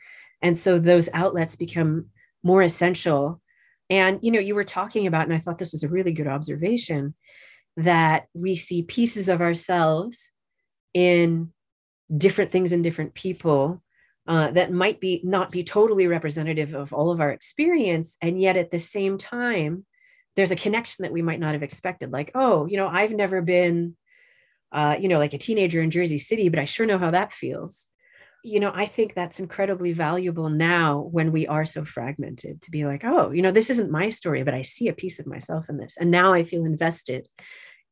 And 0.41 0.57
so 0.57 0.79
those 0.79 1.09
outlets 1.13 1.55
become 1.55 2.07
more 2.43 2.61
essential. 2.61 3.41
And, 3.89 4.19
you 4.21 4.31
know, 4.31 4.39
you 4.39 4.55
were 4.55 4.63
talking 4.63 5.07
about, 5.07 5.23
and 5.23 5.33
I 5.33 5.39
thought 5.39 5.57
this 5.57 5.73
was 5.73 5.83
a 5.83 5.89
really 5.89 6.11
good 6.11 6.27
observation, 6.27 7.13
that 7.77 8.25
we 8.33 8.55
see 8.55 8.83
pieces 8.83 9.29
of 9.29 9.41
ourselves 9.41 10.31
in 10.93 11.51
different 12.15 12.51
things 12.51 12.73
in 12.73 12.81
different 12.81 13.13
people 13.13 13.81
uh, 14.27 14.51
that 14.51 14.71
might 14.71 14.99
be 14.99 15.21
not 15.23 15.51
be 15.51 15.63
totally 15.63 16.07
representative 16.07 16.73
of 16.73 16.93
all 16.93 17.11
of 17.11 17.19
our 17.19 17.31
experience 17.31 18.17
and 18.21 18.41
yet 18.41 18.57
at 18.57 18.71
the 18.71 18.79
same 18.79 19.17
time 19.17 19.85
there's 20.35 20.51
a 20.51 20.55
connection 20.55 21.03
that 21.03 21.11
we 21.11 21.21
might 21.21 21.39
not 21.39 21.53
have 21.53 21.63
expected 21.63 22.11
like 22.11 22.31
oh 22.35 22.65
you 22.65 22.77
know 22.77 22.87
i've 22.87 23.11
never 23.11 23.41
been 23.41 23.95
uh, 24.73 24.97
you 24.99 25.07
know, 25.07 25.19
like 25.19 25.33
a 25.33 25.37
teenager 25.37 25.81
in 25.81 25.91
Jersey 25.91 26.17
City, 26.17 26.49
but 26.49 26.59
I 26.59 26.65
sure 26.65 26.87
know 26.87 26.97
how 26.97 27.11
that 27.11 27.31
feels. 27.31 27.87
You 28.43 28.59
know, 28.59 28.71
I 28.73 28.87
think 28.87 29.13
that's 29.13 29.39
incredibly 29.39 29.93
valuable 29.93 30.49
now 30.49 31.07
when 31.11 31.31
we 31.31 31.47
are 31.47 31.63
so 31.63 31.85
fragmented 31.85 32.61
to 32.63 32.71
be 32.71 32.83
like, 32.85 33.05
oh, 33.05 33.31
you 33.31 33.41
know, 33.41 33.51
this 33.51 33.69
isn't 33.69 33.91
my 33.91 34.09
story, 34.09 34.43
but 34.43 34.55
I 34.55 34.63
see 34.63 34.87
a 34.87 34.93
piece 34.93 35.19
of 35.19 35.27
myself 35.27 35.69
in 35.69 35.77
this. 35.77 35.95
And 35.97 36.11
now 36.11 36.33
I 36.33 36.43
feel 36.43 36.65
invested 36.65 37.29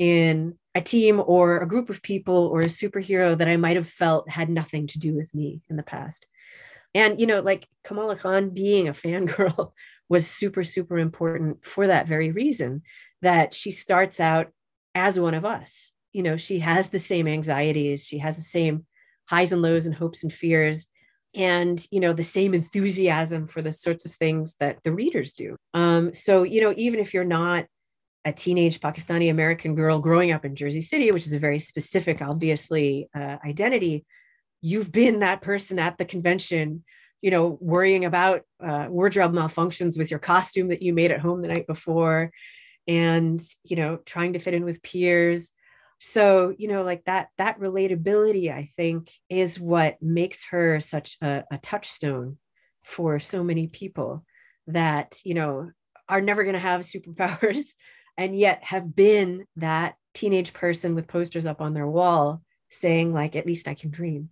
in 0.01 0.57
a 0.73 0.81
team 0.81 1.21
or 1.25 1.59
a 1.59 1.67
group 1.67 1.89
of 1.89 2.01
people 2.01 2.47
or 2.47 2.61
a 2.61 2.65
superhero 2.65 3.37
that 3.37 3.47
I 3.47 3.57
might 3.57 3.75
have 3.75 3.87
felt 3.87 4.29
had 4.29 4.49
nothing 4.49 4.87
to 4.87 4.99
do 4.99 5.13
with 5.13 5.33
me 5.35 5.61
in 5.69 5.75
the 5.75 5.83
past. 5.83 6.25
And, 6.95 7.19
you 7.19 7.27
know, 7.27 7.41
like 7.41 7.67
Kamala 7.83 8.15
Khan 8.15 8.49
being 8.49 8.87
a 8.87 8.93
fangirl 9.03 9.73
was 10.09 10.27
super, 10.27 10.63
super 10.63 10.97
important 10.97 11.65
for 11.65 11.87
that 11.87 12.07
very 12.07 12.31
reason 12.31 12.81
that 13.21 13.53
she 13.53 13.71
starts 13.71 14.19
out 14.19 14.47
as 14.95 15.19
one 15.19 15.33
of 15.33 15.45
us 15.45 15.93
you 16.13 16.23
know 16.23 16.37
she 16.37 16.59
has 16.59 16.89
the 16.89 16.99
same 16.99 17.27
anxieties 17.27 18.05
she 18.05 18.17
has 18.17 18.35
the 18.35 18.41
same 18.41 18.85
highs 19.29 19.51
and 19.51 19.61
lows 19.61 19.85
and 19.85 19.95
hopes 19.95 20.23
and 20.23 20.33
fears 20.33 20.87
and 21.33 21.87
you 21.91 21.99
know 21.99 22.13
the 22.13 22.23
same 22.23 22.53
enthusiasm 22.53 23.47
for 23.47 23.61
the 23.61 23.71
sorts 23.71 24.05
of 24.05 24.11
things 24.11 24.55
that 24.59 24.83
the 24.83 24.91
readers 24.91 25.33
do 25.33 25.55
um, 25.73 26.13
so 26.13 26.43
you 26.43 26.61
know 26.61 26.73
even 26.77 26.99
if 26.99 27.13
you're 27.13 27.23
not 27.23 27.65
a 28.23 28.31
teenage 28.31 28.79
pakistani 28.79 29.31
american 29.31 29.75
girl 29.75 29.99
growing 29.99 30.31
up 30.31 30.45
in 30.45 30.55
jersey 30.55 30.81
city 30.81 31.11
which 31.11 31.25
is 31.25 31.33
a 31.33 31.39
very 31.39 31.59
specific 31.59 32.21
obviously 32.21 33.09
uh, 33.15 33.37
identity. 33.45 34.05
You've 34.63 34.91
been 34.91 35.19
that 35.19 35.41
person 35.41 35.79
at 35.79 35.97
the 35.97 36.05
convention 36.05 36.83
you 37.21 37.31
know 37.31 37.57
worrying 37.61 38.05
about 38.05 38.41
uh, 38.63 38.87
wardrobe 38.89 39.33
malfunctions 39.33 39.97
with 39.97 40.11
your 40.11 40.19
costume 40.19 40.69
that 40.69 40.81
you 40.81 40.93
made 40.93 41.11
at 41.11 41.19
home 41.19 41.41
the 41.41 41.47
night 41.47 41.67
before 41.67 42.31
and 42.87 43.41
you 43.63 43.75
know 43.75 43.97
trying 44.05 44.33
to 44.33 44.39
fit 44.39 44.53
in 44.53 44.65
with 44.65 44.83
peers. 44.83 45.51
So 45.99 46.53
you 46.57 46.67
know 46.67 46.83
like 46.83 47.05
that 47.05 47.29
that 47.37 47.59
relatability 47.59 48.51
i 48.51 48.69
think 48.75 49.11
is 49.29 49.59
what 49.59 50.01
makes 50.01 50.43
her 50.49 50.79
such 50.79 51.17
a, 51.21 51.43
a 51.51 51.57
touchstone 51.59 52.37
for 52.83 53.19
so 53.19 53.43
many 53.43 53.67
people 53.67 54.25
that 54.67 55.19
you 55.23 55.35
know 55.35 55.69
are 56.09 56.21
never 56.21 56.43
going 56.43 56.53
to 56.53 56.59
have 56.59 56.81
superpowers 56.81 57.73
and 58.21 58.37
yet 58.37 58.63
have 58.63 58.95
been 58.95 59.45
that 59.55 59.95
teenage 60.13 60.53
person 60.53 60.93
with 60.93 61.07
posters 61.07 61.47
up 61.47 61.59
on 61.59 61.73
their 61.73 61.87
wall 61.87 62.41
saying 62.69 63.13
like 63.13 63.35
at 63.35 63.45
least 63.45 63.67
i 63.67 63.73
can 63.73 63.89
dream. 63.89 64.29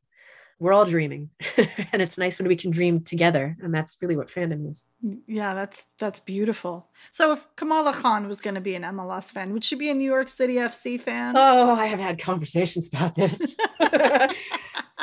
We're 0.60 0.74
all 0.74 0.86
dreaming 0.86 1.30
and 1.58 2.02
it's 2.02 2.18
nice 2.18 2.38
when 2.38 2.50
we 2.50 2.58
can 2.58 2.70
dream 2.70 3.02
together 3.02 3.56
and 3.62 3.74
that's 3.74 3.98
really 4.02 4.18
what 4.18 4.28
fandom 4.28 4.70
is. 4.70 4.86
Yeah 5.26 5.54
that's 5.54 5.88
that's 5.98 6.20
beautiful. 6.20 6.90
So 7.12 7.32
if 7.34 7.48
kamala 7.56 7.94
khan 7.94 8.28
was 8.28 8.42
going 8.42 8.56
to 8.56 8.62
be 8.62 8.76
an 8.76 8.84
mls 8.84 9.32
fan 9.32 9.54
would 9.54 9.64
she 9.64 9.76
be 9.76 9.90
a 9.90 9.94
new 9.94 10.12
york 10.16 10.30
city 10.30 10.56
fc 10.56 11.02
fan? 11.02 11.36
Oh 11.36 11.74
i 11.76 11.86
have 11.86 12.00
had 12.00 12.20
conversations 12.20 12.88
about 12.88 13.16
this. 13.16 13.56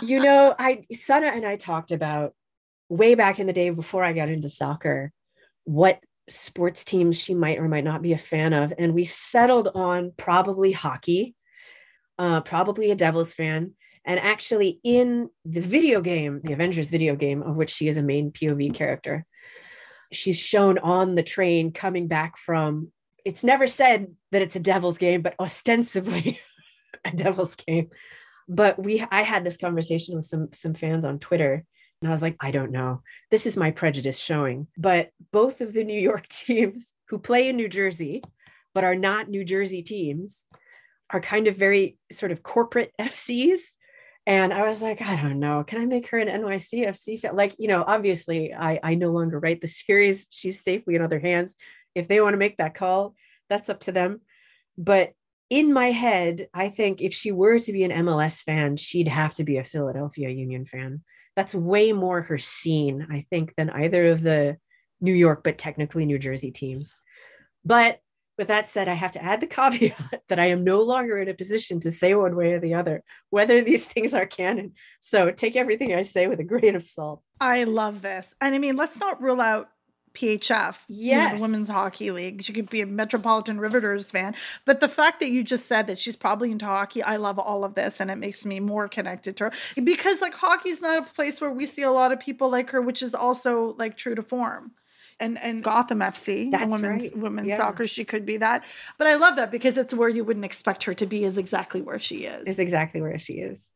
You 0.03 0.21
know 0.21 0.55
i 0.59 0.85
sana 0.93 1.29
and 1.29 1.47
i 1.47 1.57
talked 1.57 1.91
about 1.91 2.35
way 2.91 3.15
back 3.15 3.41
in 3.41 3.47
the 3.47 3.55
day 3.55 3.71
before 3.71 4.05
i 4.05 4.13
got 4.13 4.29
into 4.29 4.51
soccer 4.51 5.11
what 5.65 6.01
sports 6.29 6.85
teams 6.85 7.21
she 7.21 7.35
might 7.35 7.59
or 7.59 7.69
might 7.69 7.85
not 7.85 8.03
be 8.03 8.13
a 8.13 8.19
fan 8.19 8.53
of 8.53 8.73
and 8.79 8.95
we 8.95 9.05
settled 9.05 9.69
on 9.75 10.13
probably 10.17 10.73
hockey 10.73 11.35
uh, 12.19 12.41
probably 12.41 12.91
a 12.91 12.97
devils 12.97 13.35
fan 13.35 13.73
And 14.05 14.21
actually, 14.21 14.81
in 14.85 15.31
the 15.45 15.61
video 15.61 16.01
game, 16.01 16.41
the 16.45 16.53
Avengers 16.53 16.91
video 16.91 17.17
game, 17.17 17.43
of 17.43 17.57
which 17.57 17.71
she 17.71 17.89
is 17.89 17.97
a 17.97 18.03
main 18.03 18.31
POV 18.31 18.73
character, 18.73 19.27
she's 20.13 20.39
shown 20.39 20.79
on 20.79 21.17
the 21.17 21.23
train 21.25 21.73
coming 21.73 22.07
back 22.09 22.39
from. 22.39 22.93
It's 23.25 23.43
never 23.43 23.67
said 23.67 24.15
that 24.31 24.43
it's 24.43 24.55
a 24.55 24.61
devil's 24.61 24.99
game, 24.99 25.23
but 25.23 25.35
ostensibly 25.41 26.39
a 27.05 27.11
devil's 27.11 27.57
game. 27.57 27.91
But 28.49 28.79
we, 28.79 29.05
I 29.11 29.23
had 29.23 29.45
this 29.45 29.57
conversation 29.57 30.15
with 30.15 30.27
some 30.27 30.49
some 30.55 30.75
fans 30.75 31.05
on 31.05 31.19
Twitter, 31.19 31.65
and 32.03 32.09
I 32.09 32.13
was 32.13 32.23
like, 32.23 32.37
I 32.41 32.51
don't 32.51 32.73
know. 32.73 33.03
This 33.31 33.47
is 33.47 33.57
my 33.57 33.71
prejudice 33.71 34.19
showing. 34.19 34.67
But 34.77 35.11
both 35.33 35.61
of 35.61 35.73
the 35.73 35.85
New 35.85 36.01
York 36.01 36.27
teams 36.29 36.93
who 37.09 37.19
play 37.19 37.49
in 37.49 37.57
New 37.57 37.69
Jersey, 37.69 38.23
but 38.75 38.85
are 38.85 38.97
not 38.97 39.29
New 39.29 39.45
Jersey 39.45 39.83
teams, 39.83 40.45
are 41.11 41.21
kind 41.21 41.47
of 41.47 41.57
very 41.57 41.99
sort 42.11 42.33
of 42.33 42.43
corporate 42.43 42.93
FCs 43.01 43.61
and 44.27 44.53
I 44.53 44.67
was 44.67 44.83
like, 44.83 45.01
I 45.01 45.21
don't 45.23 45.39
know. 45.39 45.63
Can 45.63 45.81
I 45.81 45.87
make 45.87 46.09
her 46.09 46.19
an 46.19 46.43
NYCFC 46.43 47.21
fan? 47.21 47.37
Like, 47.37 47.55
you 47.59 47.69
know, 47.69 47.85
obviously 47.87 48.53
I, 48.53 48.81
I 48.83 48.95
no 48.97 49.13
longer 49.13 49.39
write 49.39 49.61
the 49.61 49.69
series. 49.69 50.27
She's 50.31 50.63
safely 50.63 50.97
in 50.97 51.03
other 51.03 51.21
hands. 51.21 51.55
If 51.95 52.09
they 52.09 52.21
want 52.21 52.35
to 52.35 52.39
make 52.39 52.57
that 52.57 52.75
call, 52.75 53.15
that's 53.49 53.69
up 53.69 53.81
to 53.81 53.93
them. 53.93 54.21
But 54.77 55.13
in 55.49 55.73
my 55.73 55.93
head, 55.93 56.49
I 56.53 56.71
think 56.71 57.01
if 57.01 57.15
she 57.15 57.31
were 57.31 57.61
to 57.61 57.73
be 57.73 57.85
an 57.85 57.93
MLS 58.05 58.43
fan, 58.43 58.77
she'd 58.77 59.09
have 59.09 59.35
to 59.37 59.45
be 59.45 59.59
a 59.59 59.65
Philadelphia 59.65 60.29
Union 60.29 60.67
fan. 60.67 61.03
That's 61.37 61.55
way 61.55 61.93
more 61.93 62.23
her 62.23 62.39
scene, 62.39 63.07
I 63.11 63.27
think, 63.31 63.55
than 63.57 63.71
either 63.71 64.07
of 64.07 64.23
the 64.23 64.57
New 65.01 65.13
York, 65.13 65.45
but 65.45 65.59
technically 65.59 66.07
New 66.07 66.19
Jersey 66.19 66.51
teams. 66.51 66.95
But 67.65 68.01
with 68.39 68.49
that 68.49 68.69
said, 68.69 68.89
I 68.89 68.95
have 68.95 69.13
to 69.13 69.23
add 69.23 69.41
the 69.41 69.47
caveat 69.47 70.23
that 70.29 70.39
I 70.39 70.47
am 70.47 70.65
no 70.65 70.83
longer 70.83 71.19
in 71.19 71.29
a 71.29 71.35
position 71.35 71.81
to 71.81 71.91
say 71.91 72.15
one 72.15 72.37
way 72.37 72.55
or 72.55 72.61
the 72.61 72.75
other 72.75 73.03
whether 73.31 73.63
these 73.63 73.87
things 73.89 74.15
are 74.15 74.27
canon. 74.27 74.73
So 75.01 75.31
take 75.31 75.57
everything 75.57 75.95
I 75.95 76.03
say 76.03 76.27
with 76.27 76.41
a 76.41 76.45
grain 76.45 76.77
of 76.77 76.83
salt. 76.83 77.23
I 77.41 77.65
love 77.65 78.03
this. 78.03 78.35
And 78.41 78.55
I 78.55 78.59
mean, 78.59 78.77
let's 78.77 79.01
not 79.01 79.23
rule 79.23 79.41
out 79.41 79.69
PHF, 80.17 80.83
yes. 80.89 80.89
You 80.89 81.17
know, 81.17 81.37
the 81.37 81.43
Women's 81.43 81.69
Hockey 81.69 82.11
League. 82.11 82.43
She 82.43 82.53
could 82.53 82.71
be 82.71 82.81
a 82.81 82.87
Metropolitan 82.87 83.61
Riveters 83.61 84.11
fan. 84.11 84.35
But 84.65 84.81
the 84.81 84.89
fact 84.89 85.21
that 85.21 85.29
you 85.29 85.45
just 85.45 85.67
said 85.67 85.87
that 85.87 85.99
she's 85.99 86.17
probably 86.17 86.51
into 86.51 86.65
hockey, 86.65 87.03
I 87.03 87.17
love 87.17 87.39
all 87.39 87.65
of 87.65 87.75
this 87.75 88.01
and 88.01 88.11
it 88.11 88.17
makes 88.17 88.47
me 88.47 88.59
more 88.59 88.89
connected 88.89 89.37
to 89.37 89.45
her. 89.45 89.53
Because 89.77 90.21
like 90.21 90.35
hockey 90.35 90.71
is 90.71 90.81
not 90.81 90.99
a 90.99 91.03
place 91.03 91.41
where 91.41 91.51
we 91.51 91.67
see 91.67 91.83
a 91.83 91.91
lot 91.91 92.13
of 92.13 92.19
people 92.19 92.51
like 92.51 92.71
her, 92.71 92.81
which 92.81 93.03
is 93.03 93.15
also 93.15 93.75
like 93.79 93.97
true 93.97 94.15
to 94.15 94.23
form 94.23 94.73
and 95.21 95.39
and 95.39 95.63
Gotham 95.63 96.01
FC, 96.01 96.51
That's 96.51 96.71
women's 96.71 97.03
right. 97.03 97.17
women's 97.17 97.49
yeah. 97.49 97.57
soccer. 97.57 97.87
She 97.87 98.05
could 98.05 98.27
be 98.27 98.39
that, 98.39 98.65
but 98.99 99.07
I 99.07 99.15
love 99.15 99.37
that 99.37 99.51
because 99.51 99.77
it's 99.77 99.95
where 99.95 100.09
you 100.09 100.25
wouldn't 100.25 100.45
expect 100.45 100.85
her 100.85 100.95
to 100.95 101.07
be. 101.07 101.25
Is 101.25 101.39
exactly 101.39 101.81
where 101.81 101.99
she 101.99 102.25
is. 102.25 102.47
Is 102.47 102.59
exactly 102.59 103.01
where 103.01 103.19
she 103.19 103.35
is. 103.35 103.71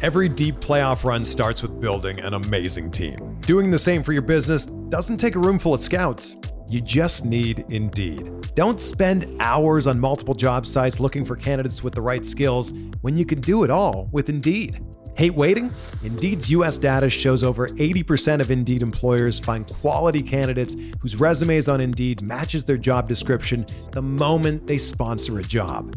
Every 0.00 0.28
deep 0.28 0.60
playoff 0.60 1.02
run 1.02 1.24
starts 1.24 1.60
with 1.60 1.80
building 1.80 2.20
an 2.20 2.34
amazing 2.34 2.92
team. 2.92 3.36
Doing 3.40 3.72
the 3.72 3.80
same 3.80 4.04
for 4.04 4.12
your 4.12 4.22
business 4.22 4.66
doesn't 4.66 5.16
take 5.16 5.34
a 5.34 5.40
room 5.40 5.58
full 5.58 5.74
of 5.74 5.80
scouts. 5.80 6.36
You 6.68 6.80
just 6.80 7.24
need 7.24 7.64
Indeed. 7.68 8.30
Don't 8.54 8.80
spend 8.80 9.26
hours 9.40 9.88
on 9.88 9.98
multiple 9.98 10.36
job 10.36 10.66
sites 10.66 11.00
looking 11.00 11.24
for 11.24 11.34
candidates 11.34 11.82
with 11.82 11.96
the 11.96 12.00
right 12.00 12.24
skills 12.24 12.72
when 13.00 13.16
you 13.16 13.26
can 13.26 13.40
do 13.40 13.64
it 13.64 13.70
all 13.70 14.08
with 14.12 14.28
Indeed. 14.28 14.80
Hate 15.16 15.34
waiting? 15.34 15.72
Indeed's 16.04 16.48
US 16.50 16.78
data 16.78 17.10
shows 17.10 17.42
over 17.42 17.66
80% 17.66 18.40
of 18.40 18.52
Indeed 18.52 18.82
employers 18.82 19.40
find 19.40 19.66
quality 19.66 20.22
candidates 20.22 20.76
whose 21.00 21.18
resumes 21.18 21.66
on 21.66 21.80
Indeed 21.80 22.22
matches 22.22 22.64
their 22.64 22.76
job 22.76 23.08
description 23.08 23.66
the 23.90 24.02
moment 24.02 24.68
they 24.68 24.78
sponsor 24.78 25.40
a 25.40 25.42
job. 25.42 25.96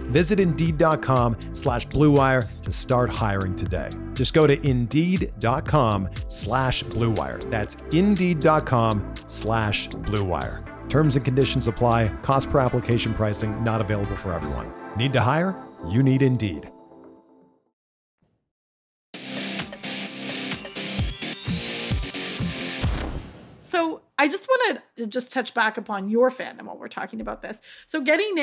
Visit 0.11 0.39
Indeed.com 0.41 1.37
slash 1.53 1.87
BlueWire 1.87 2.61
to 2.63 2.71
start 2.71 3.09
hiring 3.09 3.55
today. 3.55 3.89
Just 4.13 4.33
go 4.33 4.45
to 4.45 4.67
Indeed.com 4.67 6.09
slash 6.27 6.83
BlueWire. 6.83 7.49
That's 7.49 7.77
Indeed.com 7.93 9.13
slash 9.25 9.87
BlueWire. 9.87 10.89
Terms 10.89 11.15
and 11.15 11.23
conditions 11.23 11.67
apply. 11.67 12.09
Cost 12.21 12.49
per 12.49 12.59
application 12.59 13.13
pricing 13.13 13.63
not 13.63 13.79
available 13.79 14.17
for 14.17 14.33
everyone. 14.33 14.71
Need 14.97 15.13
to 15.13 15.21
hire? 15.21 15.55
You 15.87 16.03
need 16.03 16.21
Indeed. 16.21 16.69
So 23.59 24.01
I 24.19 24.27
just 24.27 24.49
want 24.49 24.81
to 24.97 25.07
just 25.07 25.31
touch 25.31 25.53
back 25.53 25.77
upon 25.77 26.09
your 26.09 26.29
fandom 26.29 26.63
while 26.63 26.77
we're 26.77 26.89
talking 26.89 27.21
about 27.21 27.41
this. 27.41 27.61
So 27.85 28.01
getting 28.01 28.37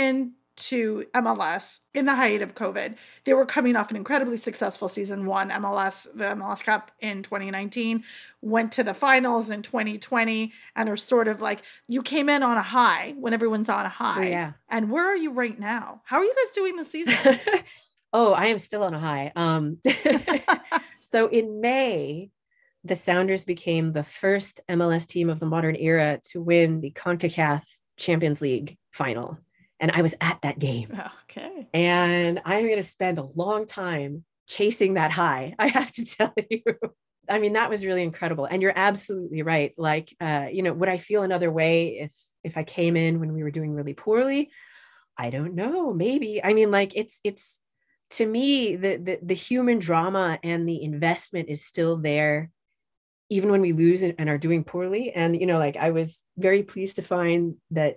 into 0.59 1.05
MLS 1.14 1.81
in 1.94 2.05
the 2.07 2.14
height 2.14 2.42
of 2.42 2.55
COVID, 2.55 2.97
they 3.25 3.35
were 3.35 3.47
coming 3.47 3.77
off 3.77 3.90
an 3.90 3.97
incredibly 3.97 4.37
successful 4.37 4.88
season 4.88 5.25
one 5.27 5.51
MLS, 5.51 6.09
the 6.14 6.25
MLS 6.25 6.64
Cup 6.64 6.90
in 7.01 7.23
2019, 7.23 8.05
went 8.42 8.73
to 8.73 8.83
the 8.83 8.94
finals 8.94 9.51
in 9.51 9.62
2020, 9.62 10.53
and 10.75 10.88
are 10.88 10.97
sort 10.97 11.29
of 11.29 11.40
like 11.40 11.62
you 11.87 12.03
came 12.03 12.29
in 12.29 12.42
on 12.42 12.57
a 12.57 12.62
high 12.62 13.14
when 13.18 13.33
everyone's 13.33 13.68
on 13.68 13.87
a 13.87 13.88
high. 13.88 14.27
Oh, 14.27 14.29
yeah. 14.29 14.53
And 14.68 14.90
where 14.90 15.07
are 15.07 15.16
you 15.16 15.33
right 15.33 15.59
now? 15.59 16.03
How 16.05 16.18
are 16.18 16.25
you 16.25 16.35
guys 16.35 16.55
doing 16.55 16.77
this 16.77 16.90
season? 16.90 17.14
oh, 18.12 18.33
I 18.33 18.47
am 18.47 18.59
still 18.59 18.83
on 18.83 18.94
a 18.94 19.01
high. 19.01 19.33
Um, 19.37 19.79
so 20.99 21.29
in 21.29 21.61
May, 21.61 22.31
the 22.85 22.94
Sounders 22.94 23.44
became 23.44 23.92
the 23.92 24.05
first 24.05 24.61
MLS 24.68 25.07
team 25.07 25.31
of 25.31 25.38
the 25.38 25.47
modern 25.47 25.77
era 25.77 26.21
to 26.31 26.40
win 26.40 26.81
the 26.81 26.90
CONCACAF 26.90 27.64
Champions 27.97 28.40
League 28.40 28.77
final. 28.92 29.38
And 29.81 29.93
I 29.93 30.03
was 30.03 30.14
at 30.21 30.41
that 30.43 30.59
game. 30.59 31.01
Okay. 31.25 31.69
And 31.73 32.41
I'm 32.45 32.64
going 32.64 32.77
to 32.77 32.83
spend 32.83 33.19
a 33.19 33.29
long 33.37 33.67
time 33.67 34.25
chasing 34.47 34.95
that 34.95 35.11
high. 35.11 35.55
I 35.59 35.69
have 35.69 35.93
to 35.93 36.05
tell 36.05 36.33
you. 36.51 36.62
I 37.29 37.38
mean, 37.38 37.53
that 37.53 37.71
was 37.71 37.85
really 37.85 38.03
incredible. 38.03 38.47
And 38.47 38.62
you're 38.62 38.73
absolutely 38.75 39.43
right. 39.43 39.75
Like, 39.77 40.17
uh, 40.21 40.47
you 40.51 40.62
know, 40.62 40.73
would 40.73 40.88
I 40.88 40.97
feel 40.97 41.23
another 41.23 41.51
way 41.51 41.99
if 42.01 42.12
if 42.45 42.57
I 42.57 42.64
came 42.64 42.97
in 42.97 43.21
when 43.21 43.33
we 43.35 43.43
were 43.43 43.51
doing 43.51 43.75
really 43.75 43.95
poorly? 43.95 44.51
I 45.17 45.31
don't 45.31 45.55
know. 45.55 45.93
Maybe. 45.93 46.43
I 46.43 46.55
mean, 46.55 46.71
like 46.71 46.93
it's 46.95 47.21
it's 47.25 47.61
to 48.11 48.27
me 48.27 48.77
the 48.77 48.97
the, 48.97 49.19
the 49.23 49.35
human 49.35 49.79
drama 49.79 50.38
and 50.43 50.67
the 50.67 50.83
investment 50.83 51.51
is 51.51 51.64
still 51.64 51.99
there 51.99 52.51
even 53.31 53.51
when 53.51 53.61
we 53.61 53.73
lose 53.73 54.03
and, 54.03 54.14
and 54.19 54.29
are 54.29 54.38
doing 54.38 54.64
poorly. 54.64 55.12
And, 55.12 55.38
you 55.38 55.47
know, 55.47 55.59
like 55.59 55.77
I 55.77 55.91
was 55.91 56.23
very 56.37 56.62
pleased 56.62 56.97
to 56.97 57.03
find 57.03 57.57
that 57.73 57.97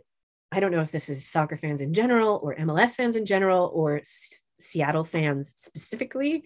I 0.52 0.60
don't 0.60 0.72
know 0.72 0.82
if 0.82 0.92
this 0.92 1.10
is 1.10 1.28
soccer 1.28 1.58
fans 1.58 1.82
in 1.82 1.94
general 1.94 2.40
or 2.44 2.56
MLS 2.56 2.96
fans 2.96 3.16
in 3.16 3.26
general 3.26 3.72
or 3.74 4.00
S- 4.00 4.44
Seattle 4.60 5.06
fans 5.06 5.54
specifically. 5.58 6.44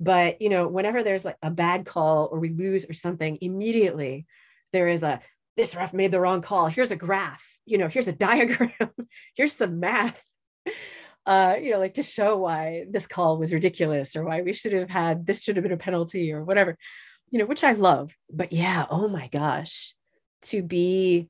But, 0.00 0.40
you 0.40 0.48
know, 0.48 0.68
whenever 0.68 1.02
there's 1.02 1.24
like 1.24 1.36
a 1.42 1.50
bad 1.50 1.86
call 1.86 2.28
or 2.30 2.38
we 2.38 2.50
lose 2.50 2.84
or 2.88 2.92
something, 2.92 3.38
immediately 3.40 4.26
there 4.72 4.88
is 4.88 5.02
a, 5.02 5.20
this 5.56 5.74
ref 5.76 5.92
made 5.92 6.10
the 6.10 6.20
wrong 6.20 6.42
call. 6.42 6.66
Here's 6.66 6.90
a 6.90 6.96
graph, 6.96 7.44
you 7.64 7.78
know, 7.78 7.88
here's 7.88 8.08
a 8.08 8.12
diagram, 8.28 8.70
here's 9.34 9.52
some 9.52 9.80
math. 9.80 10.22
Uh, 11.26 11.56
you 11.58 11.70
know, 11.70 11.78
like 11.78 11.94
to 11.94 12.02
show 12.02 12.36
why 12.36 12.84
this 12.90 13.06
call 13.06 13.38
was 13.38 13.52
ridiculous 13.52 14.14
or 14.14 14.24
why 14.24 14.42
we 14.42 14.52
should 14.52 14.74
have 14.74 14.90
had 14.90 15.24
this 15.24 15.42
should 15.42 15.56
have 15.56 15.62
been 15.62 15.72
a 15.72 15.76
penalty 15.76 16.30
or 16.30 16.44
whatever 16.44 16.76
you 17.34 17.40
know, 17.40 17.46
which 17.46 17.64
I 17.64 17.72
love. 17.72 18.16
But 18.30 18.52
yeah, 18.52 18.86
oh 18.90 19.08
my 19.08 19.28
gosh, 19.28 19.92
to 20.42 20.62
be 20.62 21.28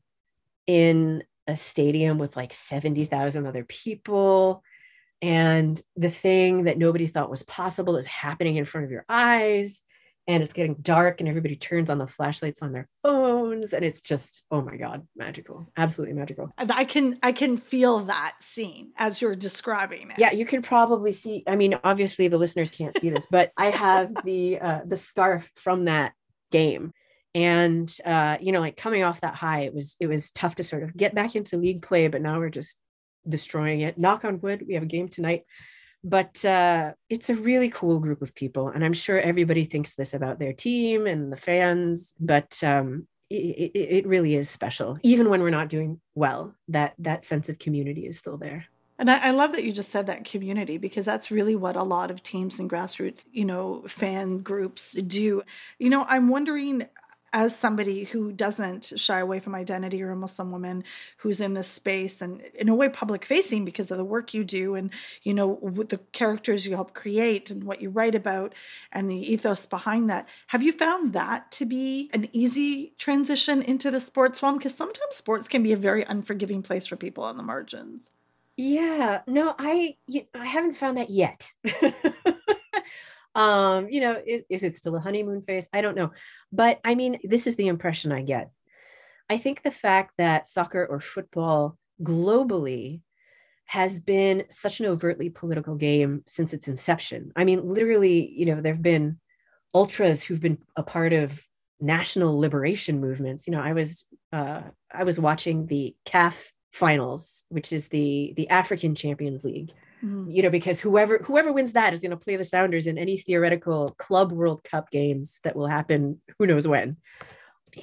in 0.67 1.23
a 1.47 1.57
stadium 1.57 2.19
with 2.19 2.37
like 2.37 2.53
70,000 2.53 3.47
other 3.47 3.65
people. 3.65 4.63
And 5.23 5.81
the 5.97 6.11
thing 6.11 6.65
that 6.65 6.79
nobody 6.79 7.07
thought 7.07 7.31
was 7.31 7.43
possible 7.43 7.97
is 7.97 8.07
happening 8.07 8.57
in 8.57 8.65
front 8.65 8.85
of 8.85 8.91
your 8.91 9.05
eyes. 9.09 9.81
And 10.27 10.43
it's 10.43 10.55
getting 10.55 10.77
dark 10.77 11.21
and 11.21 11.29
everybody 11.29 11.55
turns 11.55 11.91
on 11.91 11.99
the 11.99 12.07
flashlights 12.07 12.63
on 12.63 12.73
their 12.73 12.89
phones. 13.03 13.75
And 13.75 13.85
it's 13.85 14.01
just 14.01 14.47
oh 14.51 14.63
my 14.63 14.77
god 14.77 15.07
magical 15.15 15.71
absolutely 15.77 16.15
magical. 16.15 16.51
I 16.57 16.85
can 16.85 17.19
i 17.23 17.31
can 17.31 17.59
feel 17.59 18.01
that 18.01 18.35
scene 18.41 18.93
as 18.97 19.21
you're 19.21 19.37
describing 19.37 20.11
it. 20.11 20.19
Yeah 20.19 20.33
you 20.33 20.47
can 20.47 20.63
probably 20.63 21.13
see 21.13 21.45
i 21.47 21.57
mean 21.57 21.79
obviously 21.85 22.29
the 22.29 22.39
listeners 22.39 22.71
can't 22.71 22.99
see 22.99 23.11
this 23.11 23.27
but 23.31 23.53
i 23.59 23.67
have 23.67 24.15
the 24.25 24.59
uh 24.61 24.81
the 24.87 24.97
scarf 24.97 25.51
from 25.57 25.85
that 25.85 26.13
game 26.51 26.93
and 27.35 27.97
uh 28.05 28.37
you 28.41 28.53
know 28.53 28.61
like 28.61 28.77
coming 28.77 29.03
off 29.03 29.21
that 29.21 29.35
high 29.35 29.63
it 29.63 29.75
was 29.75 29.97
it 29.99 30.07
was 30.07 30.31
tough 30.31 30.55
to 30.55 30.63
sort 30.63 30.83
of 30.83 30.97
get 30.97 31.15
back 31.15 31.35
into 31.35 31.57
league 31.57 31.83
play 31.83 32.07
but 32.09 32.23
now 32.23 32.39
we're 32.39 32.49
just 32.49 32.77
destroying 33.29 33.81
it. 33.81 33.99
Knock 33.99 34.25
on 34.25 34.41
wood 34.41 34.65
we 34.67 34.75
have 34.75 34.83
a 34.83 34.87
game 34.87 35.09
tonight. 35.09 35.45
But 36.07 36.45
uh, 36.45 36.93
it's 37.09 37.31
a 37.31 37.35
really 37.35 37.71
cool 37.71 37.99
group 37.99 38.21
of 38.21 38.35
people 38.35 38.69
and 38.69 38.85
i'm 38.85 38.93
sure 38.93 39.19
everybody 39.19 39.65
thinks 39.65 39.95
this 39.95 40.13
about 40.13 40.39
their 40.39 40.53
team 40.53 41.07
and 41.07 41.33
the 41.33 41.37
fans 41.37 42.13
but 42.21 42.63
um, 42.63 43.09
it, 43.31 43.73
it, 43.75 43.79
it 43.79 44.07
really 44.07 44.35
is 44.35 44.51
special 44.51 44.99
even 45.03 45.31
when 45.31 45.41
we're 45.41 45.49
not 45.49 45.71
doing 45.71 46.01
well 46.15 46.55
that 46.69 46.93
that 46.99 47.25
sense 47.25 47.49
of 47.49 47.59
community 47.59 48.07
is 48.07 48.19
still 48.19 48.37
there. 48.37 48.67
And 48.99 49.11
I, 49.11 49.29
I, 49.29 49.31
love 49.31 49.53
that 49.53 49.65
you 49.65 49.73
just 49.73 49.91
said 49.91 50.07
that 50.07 50.25
community 50.25 50.79
because 50.79 51.05
that's 51.05 51.33
really 51.33 51.57
what 51.57 51.75
a 51.75 51.83
lot 51.83 52.13
of 52.13 52.23
teams 52.23 52.61
and 52.61 52.71
grassroots, 52.71 53.25
you 53.33 53.45
know, 53.45 53.83
fan 53.89 54.39
groups 54.39 54.93
do. 54.93 55.43
You 55.81 55.91
know, 55.91 56.05
I'm 56.09 56.29
wondering 56.29 56.87
as 57.35 57.55
somebody 57.55 58.05
who 58.05 58.31
doesn't 58.31 58.93
shy 58.97 59.19
away 59.19 59.41
from 59.41 59.57
identity 59.57 60.01
or 60.03 60.13
a 60.13 60.17
Muslim 60.17 60.53
woman 60.53 60.85
who's 61.19 61.41
in 61.41 61.55
this 61.55 61.67
space 61.67 62.23
and 62.23 62.41
in 62.55 62.69
a 62.69 62.75
way 62.75 62.89
public 62.89 63.25
facing 63.25 63.65
because 63.65 63.91
of 63.91 63.99
the 63.99 64.05
work 64.05 64.33
you 64.33 64.45
do 64.45 64.77
and 64.77 64.91
you 65.25 65.35
know 65.35 65.59
the 65.89 65.99
characters 66.13 66.65
you 66.65 66.77
help 66.77 66.95
create 66.95 67.51
and 67.51 67.65
what 67.65 67.83
you 67.83 67.91
write 67.91 68.15
about 68.15 68.55
and 68.93 69.11
the 69.11 69.33
ethos 69.33 69.67
behind 69.67 70.09
that 70.09 70.29
have 70.47 70.63
you 70.63 70.73
found 70.73 71.13
that 71.13 71.51
to 71.51 71.67
be 71.67 72.09
an 72.13 72.29
easy 72.33 72.95
transition 72.99 73.61
into 73.63 73.91
the 73.91 74.01
sports 74.01 74.41
realm? 74.41 74.57
Because 74.57 74.75
sometimes 74.75 75.17
sports 75.17 75.49
can 75.49 75.65
be 75.65 75.73
a 75.73 75.77
very 75.77 76.05
unforgiving 76.05 76.63
place 76.63 76.87
for 76.87 76.95
people 76.95 77.25
on 77.25 77.37
the 77.37 77.43
margins. 77.43 78.13
Yeah. 78.57 79.23
No 79.27 79.57
i 79.59 79.97
i 80.35 80.47
haven't 80.47 80.77
found 80.77 80.97
that 80.99 81.11
yet 81.11 81.53
um 83.35 83.89
you 83.89 84.01
know 84.01 84.21
is, 84.25 84.43
is 84.49 84.65
it 84.65 84.77
still 84.77 84.97
a 84.97 85.01
honeymoon 85.01 85.43
phase? 85.43 85.69
I 85.73 85.81
don't 85.81 85.97
know. 85.97 86.13
But 86.53 86.81
i 86.85 86.95
mean 86.95 87.19
this 87.25 87.47
is 87.47 87.57
the 87.57 87.69
impression 87.69 88.13
i 88.13 88.23
get. 88.23 88.51
I 89.31 89.39
think 89.39 89.63
the 89.63 89.71
fact 89.71 90.13
that 90.19 90.47
soccer 90.47 90.87
or 90.87 91.01
football 91.01 91.79
globally 92.03 93.01
has 93.67 93.99
been 93.99 94.45
such 94.51 94.81
an 94.81 94.87
overtly 94.87 95.31
political 95.31 95.75
game 95.75 96.23
since 96.27 96.53
its 96.53 96.69
inception. 96.69 97.33
I 97.35 97.45
mean 97.45 97.67
literally 97.67 98.31
you 98.31 98.47
know 98.47 98.61
there've 98.61 98.83
been 98.83 99.19
ultras 99.75 100.23
who've 100.23 100.41
been 100.41 100.59
a 100.77 100.83
part 100.83 101.13
of 101.13 101.43
national 101.81 102.39
liberation 102.39 103.01
movements. 103.01 103.47
You 103.47 103.53
know 103.53 103.61
i 103.61 103.73
was 103.73 104.05
uh 104.33 104.63
i 104.93 105.05
was 105.05 105.19
watching 105.19 105.67
the 105.67 105.97
caf 106.05 106.53
finals 106.73 107.45
which 107.51 107.73
is 107.73 107.89
the 107.89 108.35
the 108.37 108.49
african 108.49 108.97
champions 108.97 109.45
league 109.45 109.71
mm-hmm. 110.05 110.31
you 110.31 110.43
know, 110.43 110.51
because 110.51 110.81
whoever 110.81 111.19
whoever 111.19 111.53
wins 111.53 111.73
that 111.73 111.93
is 111.93 112.01
going 112.01 112.11
to 112.11 112.17
play 112.17 112.37
the 112.37 112.45
Sounders 112.45 112.87
in 112.87 112.99
any 112.99 113.17
theoretical 113.17 113.95
club 113.99 114.33
World 114.33 114.65
Cup 114.65 114.91
games 114.91 115.41
that 115.45 115.57
will 115.57 115.67
happen 115.67 116.21
who 116.39 116.47
knows 116.47 116.69
when. 116.69 116.97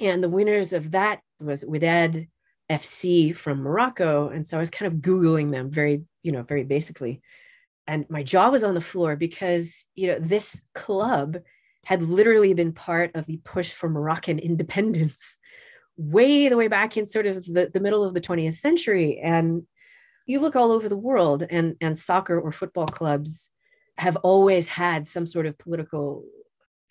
And 0.00 0.22
the 0.22 0.28
winners 0.28 0.72
of 0.72 0.92
that 0.92 1.20
was 1.40 1.64
Wydad 1.64 2.28
FC 2.70 3.36
from 3.36 3.62
Morocco, 3.62 4.28
and 4.28 4.46
so 4.46 4.56
I 4.56 4.60
was 4.60 4.70
kind 4.70 4.92
of 4.92 5.00
googling 5.00 5.50
them 5.50 5.70
very, 5.70 6.04
you 6.22 6.32
know, 6.32 6.42
very 6.42 6.64
basically. 6.64 7.20
And 7.86 8.08
my 8.08 8.22
jaw 8.22 8.48
was 8.48 8.64
on 8.64 8.74
the 8.74 8.80
floor 8.80 9.16
because, 9.16 9.86
you 9.94 10.06
know, 10.06 10.18
this 10.20 10.62
club 10.74 11.38
had 11.84 12.02
literally 12.02 12.54
been 12.54 12.72
part 12.72 13.10
of 13.14 13.26
the 13.26 13.38
push 13.38 13.72
for 13.72 13.88
Moroccan 13.88 14.38
independence 14.38 15.38
way 15.96 16.48
the 16.48 16.56
way 16.56 16.68
back 16.68 16.96
in 16.96 17.06
sort 17.06 17.26
of 17.26 17.44
the, 17.44 17.70
the 17.72 17.80
middle 17.80 18.04
of 18.04 18.14
the 18.14 18.20
20th 18.20 18.54
century. 18.54 19.20
And 19.22 19.66
you 20.26 20.40
look 20.40 20.56
all 20.56 20.72
over 20.72 20.88
the 20.88 20.96
world 20.96 21.44
and 21.48 21.76
and 21.80 21.98
soccer 21.98 22.38
or 22.38 22.52
football 22.52 22.86
clubs 22.86 23.50
have 23.98 24.16
always 24.16 24.68
had 24.68 25.06
some 25.06 25.26
sort 25.26 25.46
of 25.46 25.58
political 25.58 26.24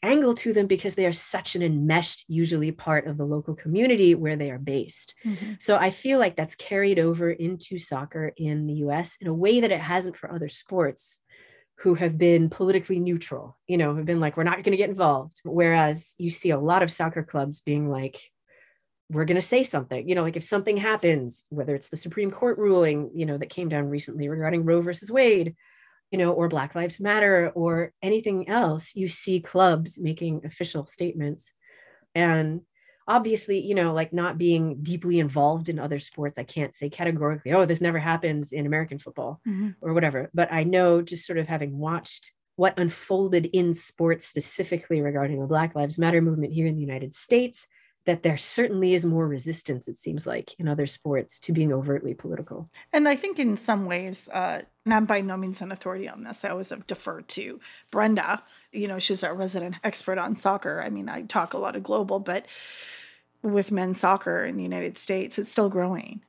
angle 0.04 0.34
to 0.34 0.52
them 0.52 0.66
because 0.66 0.96
they 0.96 1.06
are 1.06 1.14
such 1.14 1.56
an 1.56 1.62
enmeshed 1.62 2.26
usually 2.28 2.72
part 2.72 3.06
of 3.06 3.18
the 3.18 3.26
local 3.26 3.54
community 3.54 4.16
where 4.16 4.36
they 4.36 4.50
are 4.50 4.58
based 4.58 5.14
mm-hmm. 5.24 5.54
so 5.60 5.78
i 5.78 5.90
feel 5.90 6.18
like 6.20 6.36
that's 6.36 6.56
carried 6.56 6.98
over 6.98 7.30
into 7.30 7.78
soccer 7.78 8.34
in 8.38 8.66
the 8.66 8.76
us 8.76 9.18
in 9.22 9.28
a 9.28 9.34
way 9.34 9.60
that 9.60 9.72
it 9.72 9.80
hasn't 9.80 10.18
for 10.18 10.32
other 10.32 10.50
sports 10.50 11.22
who 11.80 11.96
have 11.96 12.18
been 12.18 12.50
politically 12.50 13.00
neutral 13.00 13.58
you 13.68 13.78
know 13.78 13.96
have 13.96 14.06
been 14.06 14.20
like 14.20 14.38
we're 14.38 14.44
not 14.44 14.64
going 14.64 14.72
to 14.72 14.78
get 14.78 14.90
involved 14.90 15.40
whereas 15.44 16.16
you 16.18 16.32
see 16.32 16.50
a 16.50 16.60
lot 16.60 16.82
of 16.82 16.92
soccer 16.92 17.24
clubs 17.24 17.62
being 17.62 17.88
like 17.88 18.31
we're 19.12 19.26
going 19.26 19.36
to 19.36 19.42
say 19.42 19.64
something 19.64 20.08
you 20.08 20.16
know 20.16 20.24
like 20.24 20.38
if 20.38 20.44
something 20.44 20.78
happens 20.78 21.44
whether 21.50 21.76
it's 21.76 21.90
the 21.90 21.98
supreme 21.98 22.32
court 22.32 22.58
ruling 22.58 23.12
you 23.14 23.26
know 23.26 23.38
that 23.38 23.50
came 23.50 23.70
down 23.70 23.90
recently 23.90 24.30
regarding 24.30 24.64
roe 24.64 24.82
versus 24.82 25.12
wade 25.12 25.56
you 26.12 26.18
know 26.18 26.32
or 26.32 26.48
black 26.48 26.76
lives 26.76 27.00
matter 27.00 27.52
or 27.54 27.94
anything 28.02 28.48
else 28.50 28.96
you 28.96 29.08
see 29.08 29.40
clubs 29.40 30.00
making 30.00 30.42
official 30.46 30.86
statements 30.86 31.52
and 32.16 32.62
obviously 33.08 33.60
you 33.60 33.76
know 33.76 33.94
like 33.94 34.14
not 34.14 34.38
being 34.38 34.78
deeply 34.82 35.20
involved 35.20 35.68
in 35.68 35.80
other 35.80 36.00
sports 36.00 36.40
i 36.40 36.44
can't 36.44 36.74
say 36.74 36.90
categorically 36.90 37.52
oh 37.52 37.66
this 37.66 37.82
never 37.82 38.00
happens 38.00 38.54
in 38.54 38.66
american 38.66 38.98
football 38.98 39.42
mm-hmm. 39.48 39.70
or 39.82 39.94
whatever 39.94 40.30
but 40.34 40.52
i 40.52 40.64
know 40.64 41.02
just 41.02 41.26
sort 41.26 41.40
of 41.40 41.48
having 41.48 41.78
watched 41.78 42.32
what 42.58 42.78
unfolded 42.78 43.50
in 43.54 43.74
sports 43.74 44.28
specifically 44.28 45.02
regarding 45.02 45.40
the 45.40 45.48
black 45.48 45.76
lives 45.76 45.98
matter 45.98 46.22
movement 46.22 46.54
here 46.54 46.68
in 46.68 46.76
the 46.76 46.82
united 46.82 47.14
states 47.14 47.68
that 48.06 48.24
there 48.24 48.38
certainly 48.38 48.94
is 48.94 49.06
more 49.06 49.28
resistance, 49.28 49.88
it 49.88 49.98
seems 49.98 50.26
like, 50.26 50.56
in 50.60 50.68
other 50.68 50.88
sports 50.88 51.40
to 51.40 51.52
being 51.52 51.72
overtly 51.72 52.14
political. 52.14 52.70
And 52.94 53.08
I 53.08 53.16
think 53.16 53.38
in 53.38 53.56
some 53.56 53.86
ways, 53.86 54.28
uh, 54.34 54.62
and 54.86 54.94
I'm 54.94 55.06
by 55.06 55.22
no 55.22 55.38
means 55.38 55.62
an 55.62 55.72
authority 55.72 56.10
on 56.10 56.24
this, 56.24 56.44
I 56.44 56.50
always 56.50 56.74
deferred 56.88 57.28
to 57.30 57.60
Brenda. 57.92 58.44
You 58.72 58.88
know, 58.88 58.98
she's 58.98 59.24
our 59.24 59.36
resident 59.36 59.76
expert 59.84 60.18
on 60.18 60.36
soccer. 60.36 60.82
I 60.82 60.90
mean, 60.90 61.10
I 61.10 61.22
talk 61.22 61.54
a 61.54 61.60
lot 61.60 61.76
of 61.76 61.84
global, 61.84 62.20
but 62.20 62.48
with 63.44 63.72
men's 63.72 64.00
soccer 64.00 64.46
in 64.46 64.58
the 64.58 64.64
United 64.64 64.98
States, 64.98 65.38
it's 65.38 65.52
still 65.52 65.70
growing. 65.70 66.22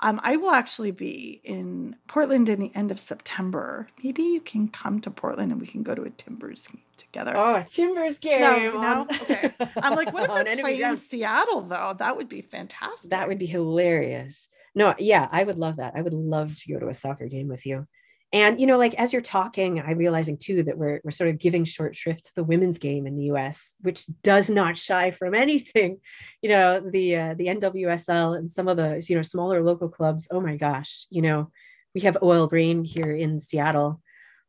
Um, 0.00 0.20
I 0.22 0.36
will 0.36 0.50
actually 0.50 0.90
be 0.90 1.40
in 1.44 1.96
Portland 2.06 2.48
in 2.48 2.60
the 2.60 2.72
end 2.74 2.90
of 2.90 2.98
September. 2.98 3.88
Maybe 4.02 4.22
you 4.22 4.40
can 4.40 4.68
come 4.68 5.00
to 5.00 5.10
Portland 5.10 5.52
and 5.52 5.60
we 5.60 5.66
can 5.66 5.82
go 5.82 5.94
to 5.94 6.02
a 6.02 6.10
Timbers 6.10 6.66
game 6.66 6.82
together. 6.96 7.32
Oh, 7.36 7.56
a 7.56 7.64
Timbers 7.64 8.18
game. 8.18 8.40
No, 8.40 8.80
no? 8.80 9.06
Okay. 9.22 9.52
I'm 9.76 9.94
like, 9.94 10.12
what 10.12 10.24
if 10.24 10.30
we're 10.30 10.62
playing 10.62 10.96
Seattle 10.96 11.62
though? 11.62 11.94
That 11.98 12.16
would 12.16 12.28
be 12.28 12.42
fantastic. 12.42 13.10
That 13.10 13.28
would 13.28 13.38
be 13.38 13.46
hilarious. 13.46 14.48
No, 14.74 14.94
yeah, 14.98 15.28
I 15.30 15.42
would 15.42 15.58
love 15.58 15.76
that. 15.76 15.94
I 15.96 16.02
would 16.02 16.14
love 16.14 16.56
to 16.56 16.72
go 16.72 16.78
to 16.78 16.88
a 16.88 16.94
soccer 16.94 17.26
game 17.26 17.48
with 17.48 17.66
you 17.66 17.86
and 18.32 18.60
you 18.60 18.66
know 18.66 18.78
like 18.78 18.94
as 18.94 19.12
you're 19.12 19.22
talking 19.22 19.80
i'm 19.80 19.98
realizing 19.98 20.36
too 20.36 20.62
that 20.62 20.78
we're, 20.78 21.00
we're 21.04 21.10
sort 21.10 21.30
of 21.30 21.38
giving 21.38 21.64
short 21.64 21.96
shrift 21.96 22.26
to 22.26 22.34
the 22.36 22.44
women's 22.44 22.78
game 22.78 23.06
in 23.06 23.16
the 23.16 23.24
us 23.24 23.74
which 23.80 24.06
does 24.22 24.48
not 24.48 24.78
shy 24.78 25.10
from 25.10 25.34
anything 25.46 25.98
you 26.42 26.48
know 26.48 26.80
the 26.80 27.16
uh, 27.16 27.34
the 27.36 27.46
nwsl 27.46 28.36
and 28.36 28.50
some 28.50 28.68
of 28.68 28.76
the 28.76 29.04
you 29.08 29.16
know 29.16 29.22
smaller 29.22 29.62
local 29.62 29.88
clubs. 29.88 30.28
Oh 30.30 30.40
my 30.40 30.56
gosh 30.56 31.06
you 31.10 31.22
know 31.22 31.50
we 31.94 32.02
have 32.02 32.18
OL 32.22 32.46
Reign 32.48 32.84
here 32.84 33.10
in 33.10 33.40
seattle. 33.40 34.00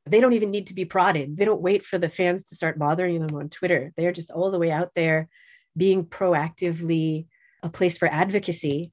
They 0.05 0.19
don't 0.19 0.33
even 0.33 0.51
need 0.51 0.67
to 0.67 0.75
be 0.75 0.85
prodded 0.85 1.37
they 1.37 1.45
don't 1.45 1.61
wait 1.61 1.83
for 1.83 1.97
the 1.97 2.09
fans 2.09 2.43
to 2.45 2.55
start 2.55 2.79
bothering 2.79 3.25
them 3.25 3.35
on 3.35 3.49
twitter. 3.49 3.93
They're 3.95 4.11
just 4.11 4.31
all 4.31 4.51
the 4.51 4.59
way 4.59 4.71
out 4.71 4.91
there 4.95 5.27
being 5.75 6.05
proactively 6.05 7.27
a 7.63 7.69
place 7.69 7.97
for 7.97 8.07
advocacy 8.07 8.91